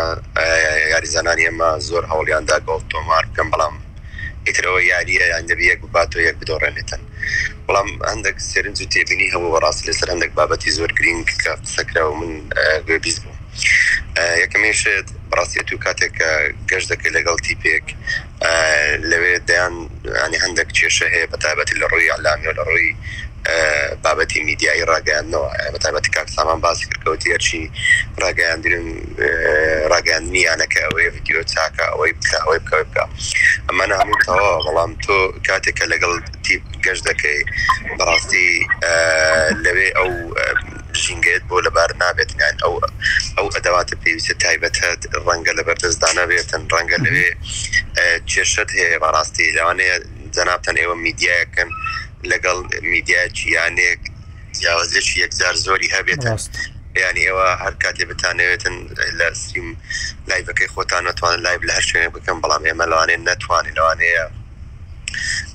[0.93, 3.76] یاریزانانی ئێمە زۆر هەوڵیاندا گۆڵ تۆمار بکەم بەڵام
[4.47, 7.01] ئیترەوە یاریە یان دەبی یەک باتۆ یەک بدۆڕێنێتن
[7.68, 12.04] بەڵام هەندێک سرنج و تێبینی هەبوو بە ڕاست لەسەر هەندێک بابەتی زۆر گرین کە سەکرا
[12.10, 12.34] و من
[12.88, 13.36] گوێبیز بوو
[14.44, 16.16] یەکەمێشێت بڕاستێت و کاتێک
[16.70, 17.86] گەشت دەکەی لەگەڵ تیپێک
[19.12, 19.76] لەوێ دەیان
[20.26, 22.92] ینی هەندێک کێشە هەیە بەتابەتی لە ڕووی علامی و لە ڕووی
[24.04, 27.60] بابەتی میدیایی ڕاگەیانەوە بەتابەتی کاک سامان باسی کردکەوتی هەرچی
[28.24, 28.88] ڕاگەیاندرن
[29.91, 33.04] ڕاگەان مییانەکە ئەوەیە ویددیو چاکە ئەوەی بکە ئەوەی بکە بکە
[33.68, 35.16] ئەمە نامتەوە بەڵام تۆ
[35.48, 36.14] کاتێکە لەگەڵ
[36.86, 37.39] گەشت دەکەی
[37.98, 38.48] بەڕاستی
[39.66, 40.10] لەوێ ئەو
[41.04, 42.74] ژینگەیت بۆ لەبار نابێتیان ئەو
[43.38, 47.30] ئەو ئەدەواتە پێویستە تایبەتەت ڕەنگە لە بەردەستدانە بێتن ڕەنگە لەوێ
[48.30, 49.95] کێشت هەیە بەڕاستی لەوانەیە
[50.36, 51.70] جەنابەن ئێوە میدیایەکەن
[52.32, 54.00] لەگەڵ میدیا چیانێک
[54.60, 56.24] جیاوازش یەکجار زۆری هەبێت
[57.08, 58.76] ینی ئێوە هەر کاتێ بتانەوێتن
[59.20, 59.70] لە سریم
[60.30, 64.26] لایەکەی خۆتان نتوان لایب لە هەر شوێنێ بکەم بەڵام ئێمە لەوانێ نتوانێت لەوانەیە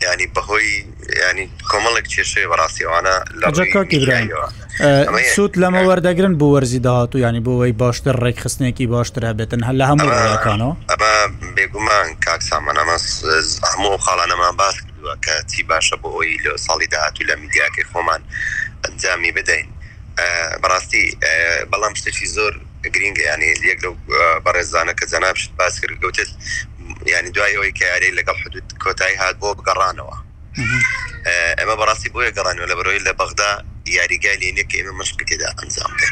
[0.05, 0.69] ینی بەهۆی
[1.29, 3.47] ینی کۆمەڵێک کێشەیە بەڕاستیوانە لە
[5.37, 10.11] سوود لەمە وەردەگرن بۆ وەرزی داهاتوو ینی بۆەوەی باشتر ڕێکخستنێکی باشتر هەبێتن هەل لە هەموو
[10.25, 10.73] ڕێەکانەوە
[11.57, 12.97] بێگومان کاک سامانەمە
[13.73, 18.21] هەموو خاڵانەمان باس کردووە کە چی باشە بۆ ئەوی لە ساڵی داهاتوو لە میدیاکەی خۆمان
[18.85, 19.67] ئەنجامی بدەین
[20.63, 21.05] بەڕاستی
[21.73, 22.53] بەڵام شتێکی زۆر
[22.95, 23.95] گرینگ ینی یەک لەو
[24.47, 26.29] بەڕێزانە کە جەنابشت باس کرد گوتت
[27.15, 30.17] ینی دوایەوەی کە یاری لەگەڵ حدود کۆتایی هات بۆ بگەڕانەوە
[31.59, 33.53] ئەمە بەڕاستی بۆیە گەڕانەوە لە بەرۆی لە بەغدا
[33.87, 36.09] یاریگای لێنێک کە ئێمە مەشق تێدا ئەنجام بێ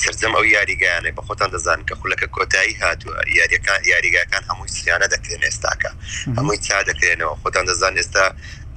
[0.00, 5.42] سرجەم ئەو یاریگایانێ بە خۆتان دەزان کە خولەکە کۆتایی هاتووە یاریەکان یاریگاکان هەمووی سیانە دەکرێن
[5.46, 5.90] ئێستاکە
[6.36, 8.26] هەمووی چا دەکرێنەوە خۆتان دەزان ئێستا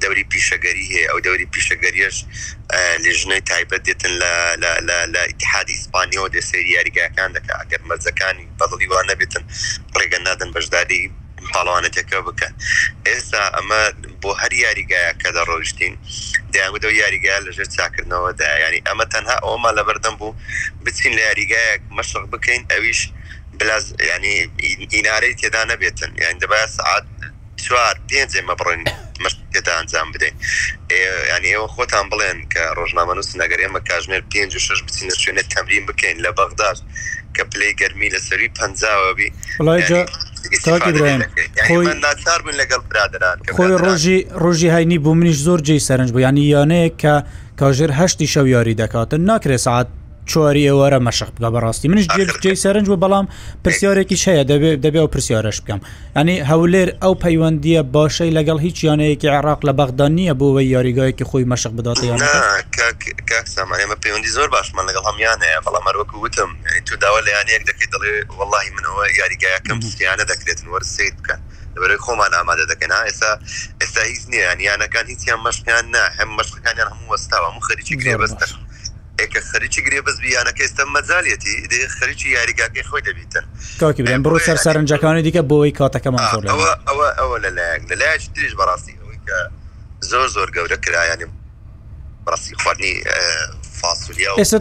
[0.04, 2.18] دەوری پیشەگەری هەیە ئەو دەوری پیشەگەریش
[3.04, 4.14] لێژنەی تایبەت دێتن
[5.16, 9.44] لە اتحادی ئیسپانیەوە دەسێری یاریگاکان دەکە ئەگەر مەزەکانی بەڵی وان نەبێتن
[10.00, 11.04] ڕێگە نادن بەشداری
[11.56, 12.48] پاڵوانەتەکە بکە
[13.08, 13.84] ئێستا ئەمە
[14.22, 15.94] بۆ هەر یاریگایە کە دەڕۆشتین
[16.54, 20.34] دیامدە یاریگای لەژێر چاکردنەوەدا ینی ئەمە تەنها ئەوما لەبەردەم بوو
[20.86, 23.00] بچین لە یاریگایەک مەشق بکەین ئەویش
[23.60, 24.36] بلاز ینی
[24.96, 27.06] ئینارەی تێدا نەبێتن یعنی دەبای سعات
[27.66, 30.36] چوار پێنجێمە بڕێنین مشتێدا ئەنجام بدەین
[31.36, 35.84] ینی ئێوە خۆتان بڵێن کە ڕۆژنامە نووس نەگەر ئێمە کاژمێر 5 6 بچینە شوێنە تەمرین
[35.90, 36.78] بکەین لە بەغداش
[37.36, 39.30] کە پلی گەرمی لەسەری پەنجاوەبی
[42.06, 46.46] ناچار بن لەگەڵ برادران خۆی ڕۆژی ڕۆژی هاینی بوو منیش زۆر جێی سەرنج بوو ینی
[46.56, 47.14] یانەیە کە
[47.60, 49.88] کاژێر هەشتی شەو یاری دەکاتن ناکرێ سعات
[50.30, 52.06] چواری ئێوەرە مەشق بگە بەڕاستی منش
[52.44, 53.26] جێ سەرنج و بەڵام
[53.64, 55.80] پرسیارێکیش هەیە دەبێت دەبێ و پرسیارش بکەم
[56.18, 61.46] ئەنی هەولێر ئەو پەیوەندیە باشەی لەگەڵ هیچ یانەیەکی عراق لە بەغدا نییە بۆەوە یاریگایەکی خۆی
[61.52, 62.20] مەشق بداتیان
[63.56, 66.50] سامانێمە پەیوەندی زۆر باشمان لەگەڵ هەمیانەیە بەڵام مەروەکو وتم
[66.88, 71.42] تو داوا لە یانەیەک دەکەیت دەڵێ وڵی منەوە یاریگایەکەم سیانە دەکرێتن وەرسیت بکەن
[71.84, 73.32] بەرەی خۆمان ئامادە دەکەنا ئێستا
[73.82, 78.52] ئێستا هیچ نییە یانەکان هیچیان مەشقیان نا هەم مەشقەکانیان هەموو وەستاوە هەموو خەریکی گرێ بەستەخ
[79.22, 83.42] ئەکە خەریکی گرێبز بیانەکە ئێستا مەزالەتی دێ خەریکی یاریگاکەی خۆی دەبیتە
[83.84, 89.20] تاکیبێن بڕۆ سەر سەرنجەکانی دیکە بۆی کاتەکەمان ئەوە ئەوە ئەوە لەلایەک لەلایەک تریش بەڕاستی ئەوەی
[89.28, 89.38] کە
[90.12, 91.32] زۆر زۆر گەورە کرایانیم
[92.26, 92.94] بەڕاستی خواردنی
[93.80, 94.58] فاسولیا ئێستا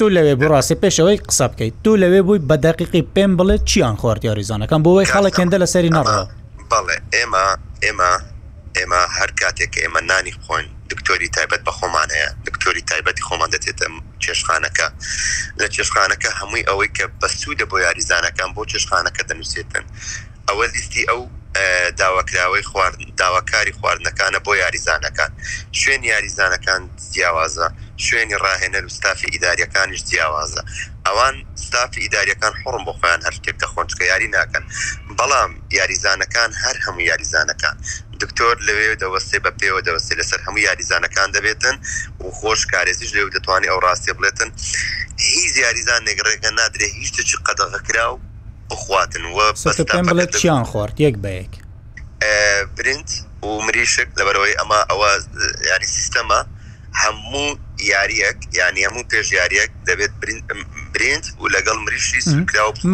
[0.00, 4.80] تو لەوێ بڕاستی پێشەوەی قسە بکەیت تو لەوێ بووی بە دەقیقی پێم بڵێت چیان خواردیاریزانەکەم
[4.86, 6.24] بۆی خەڵک هێندە لە سەری نەڕەوە
[6.70, 7.44] بەڵێ ئێمە
[7.84, 8.10] ئێمە
[8.78, 13.86] ئێمە هەر کاتێک ئێمە نانی خۆین دکتۆری تایبەت بە خۆمانەیە دکتۆری تایبەتی خۆمان دەتێتە
[14.24, 14.86] چێشخانەکە
[15.60, 19.84] لە چێشخانەکە هەمووی ئەوەی کە بەسوودە بۆ یاریزانەکان بۆ چێشخانەکە دەنووسێتن
[20.48, 21.20] ئەوە لیستی ئەو
[22.00, 25.30] داواکراوەی خوارد داواکاری خواردنەکانە بۆ یاریزانەکان
[25.80, 27.68] شوێن یاریزانەکان جیاوازە
[28.06, 30.62] شوێنی ڕاهێنەر و ستافی ئیداریەکانیش جیاوازە
[31.06, 34.64] ئەوان ستافی ئیداریەکان حڕم بۆ خۆیان هەر شتێککە خۆنچکە یاری ناکەن
[35.18, 37.76] بەڵام یاریزانەکان هەر هەموو یاریزانەکان
[38.24, 41.76] دکتۆر لەوێ دەوەستێ بە پێوە دەوەستێ لەسەر هەموو یاریزانەکان دەبێتن
[42.22, 44.48] و خۆش کارێزیش لێو دەتوانێت ئەو ڕاستی بڵێتن
[45.34, 48.16] هیچ یاریزان نێگرێکە نادرێ هیچ دەچی قەدەغەکرا و
[48.70, 49.38] بخواتن و
[50.40, 51.52] چیان خوارد یەک بەیەک
[52.76, 53.08] برنج
[53.46, 55.10] و مریشک لەبەرەوەی ئەمە ئەوە
[55.70, 56.40] ینی سیستەما
[57.02, 57.48] هەموو
[57.92, 60.12] یاریەک یعنی هەموو پێش یاریەک دەبێت
[60.94, 62.20] برنج و لەگەڵ مریشی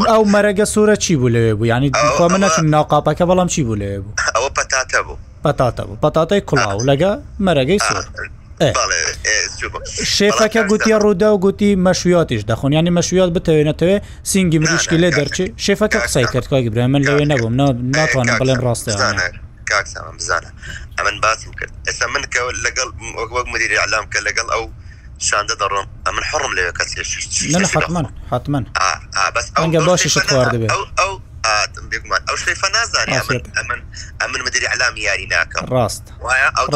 [0.09, 1.91] ئەو مەرەگە سوورە چی بوو لەوێ بوو ینی
[2.31, 6.81] من نەچم ناوقاپەکە بەڵام چی بوو لێ بوو ئەوە پەتاتە بوو پەتاتە بوو پەتاتای کوڵاو
[6.91, 7.11] لەگە
[7.47, 8.05] مەرەگەی سوور
[10.17, 13.97] شێفەکە گوتی ڕوودا و گوتی مەشویاتیش دەخۆنیانی مەشویات بتەوێنێتەوە
[14.31, 17.55] سینگی مریشکی لێ دەرچی شێفەکە قسەی کردکە گبرێ من لەوێ نەبووم
[17.97, 18.93] ناتوانم بڵێن ڕاستە.
[19.71, 20.51] کاکسام بزانە
[20.99, 22.89] ئەمن باسم کرد ئێستا من کە لەگەڵ
[23.35, 24.65] وەک مدیری علام کە لەگەڵ ئەو
[25.29, 26.91] شاندا دەڕۆم من حڕم لەوێ کەس
[27.75, 28.61] حتمما حتمما
[29.37, 31.13] بەس ئەوگە باشیش خوار دەبێت ئەو
[31.91, 33.15] بگومان ئەو شەیفە نازانانی
[33.59, 33.81] ئەمن
[34.23, 36.67] ئەمن مدیری علامی یاری ناکەم ڕاست وایە ئەو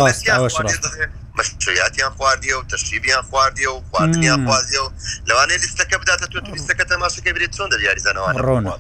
[1.39, 4.89] مەشتیاتیان خواردیە و تەشیبیان خواردیە و خواردنیان خوازیە و
[5.29, 8.75] لەوانێ لیستەکە بداتە تو لیستەکە تەماشەکە برێت چۆن دە یاریزانەوە ڕۆنا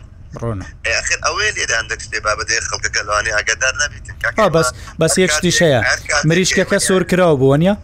[1.01, 4.13] آخر ئەوێ لێدان دەکشێ بابدەی خەڵکەکە لەوانی ئاگدار نبیێت
[4.57, 4.69] بەس
[5.01, 5.81] بەس یەکشتیشەیە
[6.29, 7.75] مریشکەکە سۆر کراوە بوونیە؟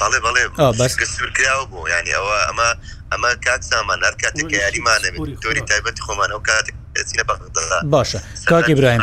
[0.00, 0.44] بەڵێ بەڵێ
[1.14, 2.68] سوورکراوە بۆ ینی ئەوە ئەمە
[3.12, 5.08] ئەمە کات سامان هەر کاتێک یاریمانە
[5.42, 6.76] تۆری تایبەتی خۆمان ئەو کاتێک
[7.94, 8.18] باشە
[8.50, 9.00] کاکی برایم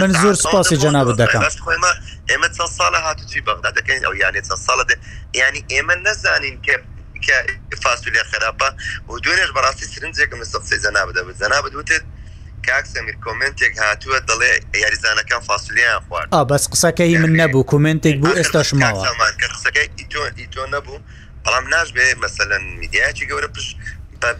[0.00, 1.42] من زۆر سپاسی جناب دەکەم
[2.30, 4.84] ئێمە چەند ساڵە هاتوی بەغدا دەکەین ئەو یانێ چەند ساڵە
[5.42, 6.74] ینی ئێمە نەزانین کە
[7.24, 7.34] کە
[7.82, 8.68] فاسوولە خراپە
[9.08, 12.04] و دوێنێش بەڕاستی سرنجێکم سەقسی جەناب دەبێت جەناب دوتێت
[12.66, 14.52] کاکسەمیر کمنتێک هاتووە دەڵێ
[14.84, 19.02] یاریزانەکان فاسولیان خوارد بەس قسەکەی من نەبوو کومنتێک بوو ئێستا شماوە
[19.52, 20.96] قسەکەیتۆ نەبوو
[21.44, 23.76] بەڵام ناشبێ مەسەن میدیایکی گەورە پشت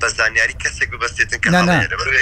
[0.03, 1.39] بە زانیاری کەسێک ببستێتن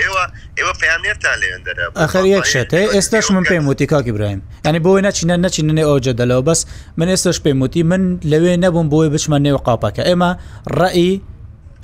[0.03, 0.23] ئێوە
[0.59, 5.85] ئێوە پێیانێتان لێندەرە ئەخر یەکشێت ئێستاش من پێم وتی کاکی برایم ینی بۆی نچینە نەچینێ
[5.89, 6.61] ئەوجە دەلەوە بەس
[6.99, 10.31] من ئێستاش پێم وتی من لەوێ نەبووم بۆی بچمە نێو قاپەکە ئێمە
[10.79, 11.13] ڕئی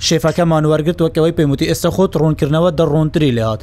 [0.07, 3.61] شێفەکەمان وەرگرت وەکەوەی پێموتی ئێستا خۆت ڕوونکردنەوە دەڕوونتری لات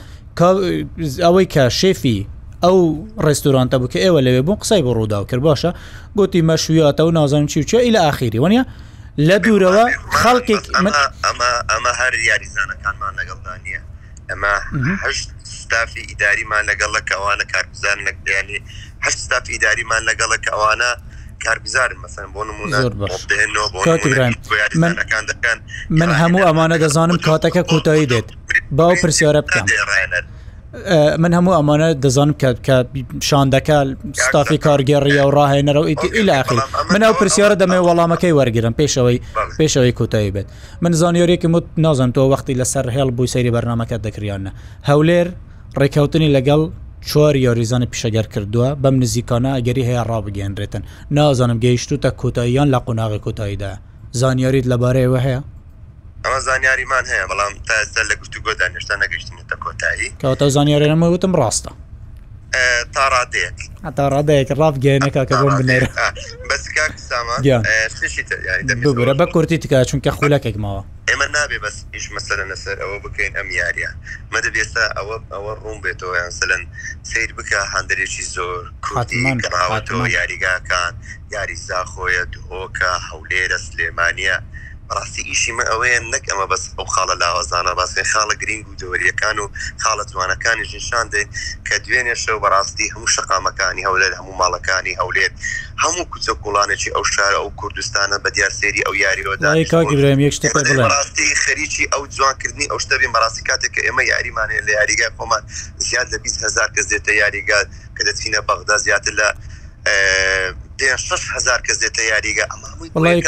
[1.26, 2.18] ئەوەی کە شێفی
[2.64, 2.78] ئەو
[3.24, 5.70] ڕێستورانتە بکە ئێوە لەوێ بوو قسەی بۆ ڕووداو کرد باشە
[6.18, 8.62] گوتی مەشویاتە و نازانم چی وچە ئیلا ئاخیری وەنە
[9.28, 9.84] لە دوورەوە
[10.20, 10.90] خەڵکێک ئەمە
[11.72, 13.78] ئەمە هەر یاریزانەکانمان لەگەڵدانە
[14.30, 14.54] ئەمە
[15.04, 15.28] هەشت
[15.60, 18.58] ستافی ئیداریمان لەگەڵە کەوانە کارگوزار نەکدیانی
[19.04, 20.90] هەشت ستاف ئیداریمان لەگەڵە کەوانە
[21.44, 22.40] کاربیزارن مەسن بۆ
[25.90, 28.28] من هەموو ئەمانە دەزانم کاتەکە کۆتایی دێت
[28.70, 29.66] باو پرسیارە بکەم
[31.22, 32.76] من هەموو ئەمانە دەزانم کە کە
[33.28, 33.76] شاندەکە
[34.24, 36.58] ستافی کارگەڕیە و ڕاهێنەرەوە ئیلاخی
[36.92, 39.18] من ئەو پرسیارە دەمێ وەڵامەکەی وەرگرم پێشەوەی
[39.60, 40.46] پێشەوەی کوتایی بێت
[40.82, 44.50] من زانیۆرێکی مت نازانم تۆ وەختی لەسەر هێڵ بووی سەیری بەرنمەکە دەکریانە
[44.88, 45.26] هەولێر
[45.80, 46.62] ڕێککەوتنی لەگەڵ
[47.06, 50.82] چوار یاریزان پیشەگەر کردووە بەم نزیکانە ئەگەری هەیە ڕابگەێنرێتن
[51.18, 53.72] نازانم گەیشتوتە کۆتاییان لە قۆناغی کۆتاییدا
[54.20, 55.40] زانیاریت لەبارەیەوە هەیە
[56.24, 57.52] ئەمە زانیاریمان هەیە بەڵام
[57.94, 61.72] تا لە گفتوگۆدا نێشتا نەگەشتنی تە کۆتایی کەوتە زانیاریەمە وتم ڕاستە
[62.94, 63.54] تاڕادەیەک
[63.96, 65.84] تا ڕادەیەک ڕافگەێنەکە کە بۆم بنێر
[68.84, 73.32] ببرە بە کورتی تکە چونکە خولەکێک ماوە ئێمە نابێ بەس هیچ مەسەرە نەسەر ئەوە بکەین
[73.38, 73.90] ئەم یاریە
[74.34, 76.62] مەدە بێستا ئەوە ئەوە ڕوون بێتەوە یان سەلەن
[77.10, 80.92] سیر بکە هەندێکی زۆر کوردیڕاوەتەوە یاریگاکان
[81.36, 84.36] یاری زاخۆیە دۆکە هەولێرە سلێمانە
[84.96, 89.44] ڕاستی ئیشیمە ئەوەیە نەک ئەمە بەس ئەو خاڵە لاوازانە باسی خاڵە گرنگ و دەوریەکان و
[89.82, 91.22] خاڵە جوانەکانی ژشاندێ
[91.66, 95.32] کە دوێنێ شەو بەڕاستی هەموو شقامەکانی هەولێر هەموو ماڵەکانی هەولێت
[95.82, 102.78] هەموو کوچە کوڵانێکی ئەو شارە ئەو کوردستانە بە دیارسێری ئەو یاریۆداڕاستی خەریکی ئەو جوانکردنی ئەو
[102.84, 105.42] شتەبی بەڕاستی کاتێک کە ئێمە یاریمانێ لە یاریگای خۆمان
[105.86, 107.66] زیاد لە 20 هزار کەس دێتە یاریگات
[107.96, 109.28] کە دەچینە بەغدا زیاتر لە
[111.36, 112.44] هزار کەس دێتە یاریگە
[112.96, 113.24] پێ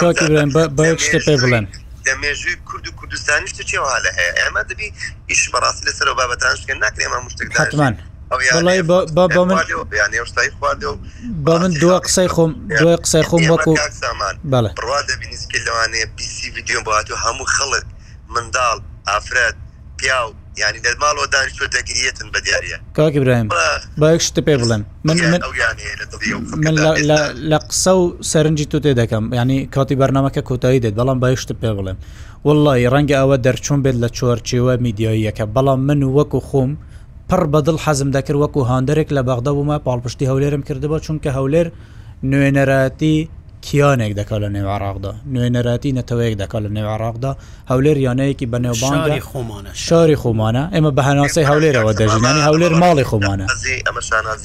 [0.48, 1.66] بڵێن
[2.08, 4.88] دەمێژوی کورد و کوردستانی شتچێوە لە هەیە ئەمە دەبی
[5.30, 7.94] ئیش بەڕاستی لەسەر و بابەتان شکە ناکرێمە مشتمان.
[8.30, 8.78] بەڵی
[9.16, 9.58] بە من
[11.46, 12.50] بە من دو قسەی خۆم
[12.80, 13.74] دو قسەی خۆم وەکو
[14.52, 17.84] بەڵێڕوا دەبینیسکە لەوانەیە پیسی یددیو بات و هەموو خەڵک
[18.34, 18.76] منداڵ
[19.08, 19.56] ئافرەت
[19.98, 20.30] پیا و
[20.60, 23.48] ینی دەماڵەوە دانیشتوە دەگرێتن بە دیارە کاک برایم
[24.02, 25.16] باەکشتە پێ بڵێم من
[26.66, 26.94] من
[27.52, 31.70] لە قسە و سەرنجی تو تێ دەکەم ینی کاتی بەرنمەکە کۆتایی دێت بەڵام باەشتە پێ
[31.78, 31.98] بڵێم
[32.46, 36.70] وڵی ڕەنگە ئەوە دەرچوون بێت لە چۆرچیوە میدیاییەکە بەڵام من وەکو خۆم
[37.28, 41.66] پڕ بەدڵ حەزم دەکرد وەکو هاندێک لە بەغدا بوومە پاڵپشتی هەولێرم کردبە چونکە هەولێر
[42.30, 43.16] نوێنەرەتی
[43.66, 47.32] کیانێک دەکات لە نێو عراقدا نوێنەرەتی نەتەوەیەک دەکات لە نێو عراقدا
[47.70, 53.46] هەولێر یانەیەکی بە نێوبان خۆمانە شاری خۆمانە ئێمە بە هەناسەی هەولێرەوە دەژینانی هەولێر ماڵی خۆمانە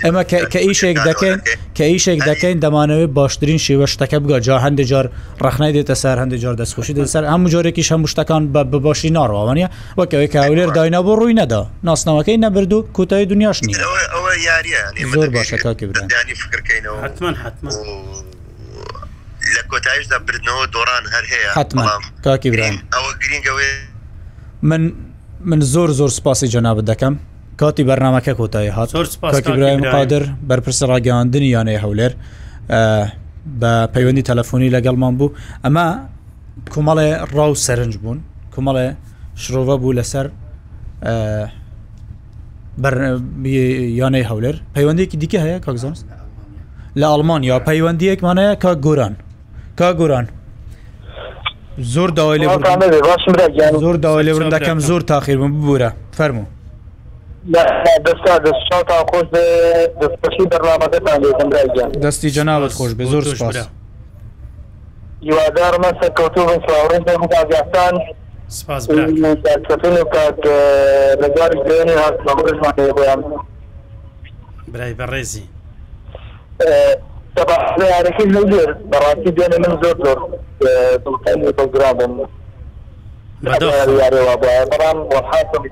[0.05, 1.37] ئەمە کە ئیشێک دەکەین
[1.77, 5.05] کە ئیشێک دەکەین دەمانەوێت باشترین شێوە شتەکە بگە جا هەندێک جار
[5.45, 9.67] ڕخنای دێتە سەر هەندێک جار دەستخۆشی دەسەر هەموو جارێکی هەموو شتەکان بە بباشی ناڕوانە
[9.99, 13.75] وەکەوەی کە هەولێر داینا بۆ ڕووی نەدا ناسنەوەکەی نەبرد و کوتای دنیاش نیە
[15.17, 15.95] زۆر باشەکە کرد
[17.03, 17.71] حتمما حتمما
[19.55, 21.51] لە کۆتایشدا بردنەوە دۆران هەر هەیە
[24.69, 24.81] من
[25.49, 27.13] من زۆر زۆر سپاسی جەناب دەکەم
[27.59, 28.89] کاتی بەرنمەکە کۆتایی هات
[29.47, 32.11] برایم قادر بەرپرس ڕاگەاندنی یانەیە هەولێر
[33.61, 35.35] بە پەیوەندی تەلەفۆنی لەگەڵمان بوو
[35.65, 35.85] ئەمە
[36.73, 38.19] کومەڵێ ڕاو سەرنج بوون
[38.53, 38.85] کومەڵێ
[39.41, 40.25] شرۆڤە بوو لەسەر
[43.99, 46.05] یانەی هەولێر پەیوەندێکی دیکە هەیە کاکزانست
[46.99, 49.13] لە ئەلمانیا پەیوەندیەکمانەیە کا گۆران
[49.77, 50.25] کا گۆران
[51.93, 52.47] زۆر داوای لێ
[53.83, 56.45] زۆر داوای لێورن دەکەم زۆر تاخیربووم ببوورە فەرمو
[57.53, 58.63] دەستا دەست
[59.09, 59.27] خۆش
[60.01, 63.57] دەستپەشی دەڕامەکەتان لێ دەستی جەناوت خۆش بێ زۆر سپاس
[65.21, 67.93] هیوادارمە سەرکەوتو بن ساورن بێمگاگاستان
[68.47, 68.89] سپاس
[71.21, 72.21] لەگار درێنی هەست
[72.77, 73.23] بۆیان
[74.71, 75.43] برای بەڕێزی
[77.39, 80.17] یارەکە هەزر بەڕاستی دوێنێ من زۆر زۆر
[81.57, 82.13] دڵگرابم
[84.71, 85.63] بەڵام وەحاتم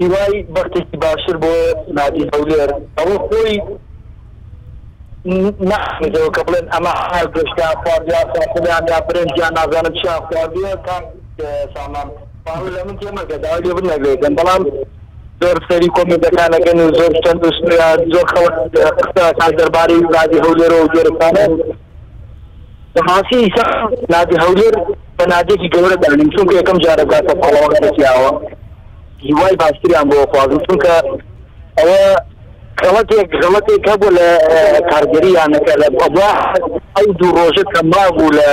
[0.00, 1.52] هیوای بەختێکی باشتر بۆ
[1.96, 3.54] نادی هەولێر ئەوە خۆی
[5.70, 10.96] نەخمیەوە کە بڵێن ئەمە هەر گەشتا خواردیا خواردیان یا برنجیان نازانم چیا خواردیە تا
[11.74, 12.08] سامان
[12.74, 14.62] لە من تێمەگە داوای لێ بنەگەێتن بەڵام
[15.42, 17.44] زۆر سەری کۆمیدەکانەگەن و زۆر چەند
[18.12, 21.44] زۆر خەوەکان دەربارەی نادی هەولێر و گێرەکانە
[22.94, 23.66] دەماسی ئیسا
[24.14, 24.74] نادی هەولێر
[25.18, 28.30] بە نادێکی گەورە دەرنیم چونکە یەکەم جارەگاتە پەڵەوە دەتیاوە
[29.28, 30.94] هیوای باشتریان بۆ خوازم چونکە
[31.78, 32.00] ئەوە
[32.82, 34.28] غڵەتێک غڵەتێک هەبوو لە
[34.90, 36.30] کارگەریانەکە لە بەبا
[36.96, 38.48] ئەو دوو ڕۆژە کەما بوو لە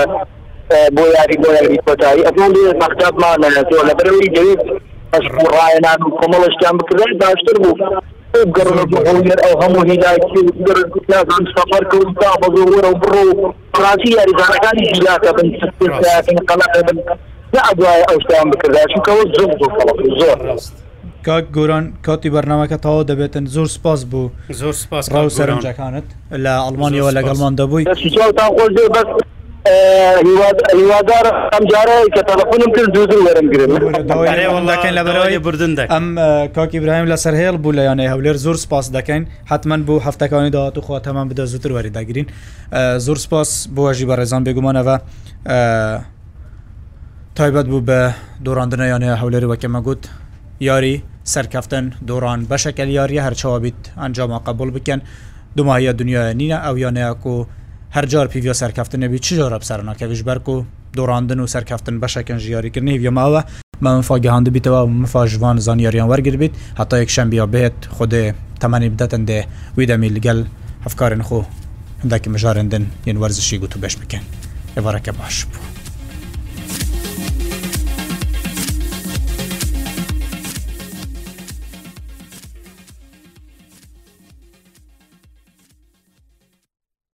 [0.96, 4.64] بۆ یاری بۆ یاری کۆتایی ئەمان لێ مەختابمانە لە تۆ لەبەرەوەی دەوێت
[5.14, 7.78] ڕایەنان و کۆمەڵشتیان بکرێت باشتر بوو
[8.56, 13.24] گەڕێر ئەو هەموو هیداکیزان سەفەر کەوت تا بەزۆوەرە بڕۆ
[13.74, 15.48] پراسی یاریزانەکانی جلاکە بن
[16.50, 16.98] قەلاقە بن
[17.56, 19.48] نەعدوایە ئەوشتیان بکرداشکەوە زۆر
[20.20, 20.62] زۆر
[21.26, 26.08] کاک گۆران کاتی بەرنمەکە تاوا دەبێتن زۆر سپاس بوو زۆر سپاس ڕاو سەرنجەکانت
[26.44, 29.08] لە ئەلمانیەوە لەگەڵمان دەبووی بەس
[29.68, 33.72] هیوادار ئەم جارە کە تەلەفۆنم کرد دوزم وەرم گرن
[34.98, 36.06] لەبەرەوەی بردن ئەم
[36.56, 40.78] کاکی برایم لەسەر هێڵ بوو لە یانەی هەولێر زۆر سپاس دەکەین حتمما بوو هەفتەکانی داات
[40.78, 42.28] و خواتەمان بدە زووتر وەری داگرین
[43.06, 44.96] زۆر سپاس بۆژی بەڕێزان بێگومانەوە
[47.36, 48.00] تایبەت بوو بە
[48.46, 50.04] دۆڕاندنە یانەیە هەولێری وەکەمە گوت
[50.62, 50.96] یاری
[51.34, 55.02] سەرکەفتن دۆڕان بەشەکە یاریە هەرچەوە بیت ئەنجامە قبول بکەن
[55.58, 57.46] دوماهە دنیای نینە ئەو یانەیە و
[57.96, 60.66] هەرجار پیڤۆ سەرکەفتنەبی چ جۆرە بسەرناکەویش بەرک و
[60.98, 63.42] دۆڕاندن و سەرکەفتن بەشەکەن ژیاریکردنی ێماوە
[63.86, 68.24] من فاگەهاند بیتەوە مفاژوان زانیاریان وەرگرت بیت هەتا یەکشەم بیا بێت خودێ
[68.62, 69.40] تەمەنی بدەتن دێ
[69.78, 70.40] وی دەمی لەگەل
[70.86, 71.40] هەفکارن خۆ
[72.04, 74.24] هەندێکی مژارندن یەن وەرزشی گوت و بەش بکەن
[74.76, 75.77] ئێوارەکە باش بوو.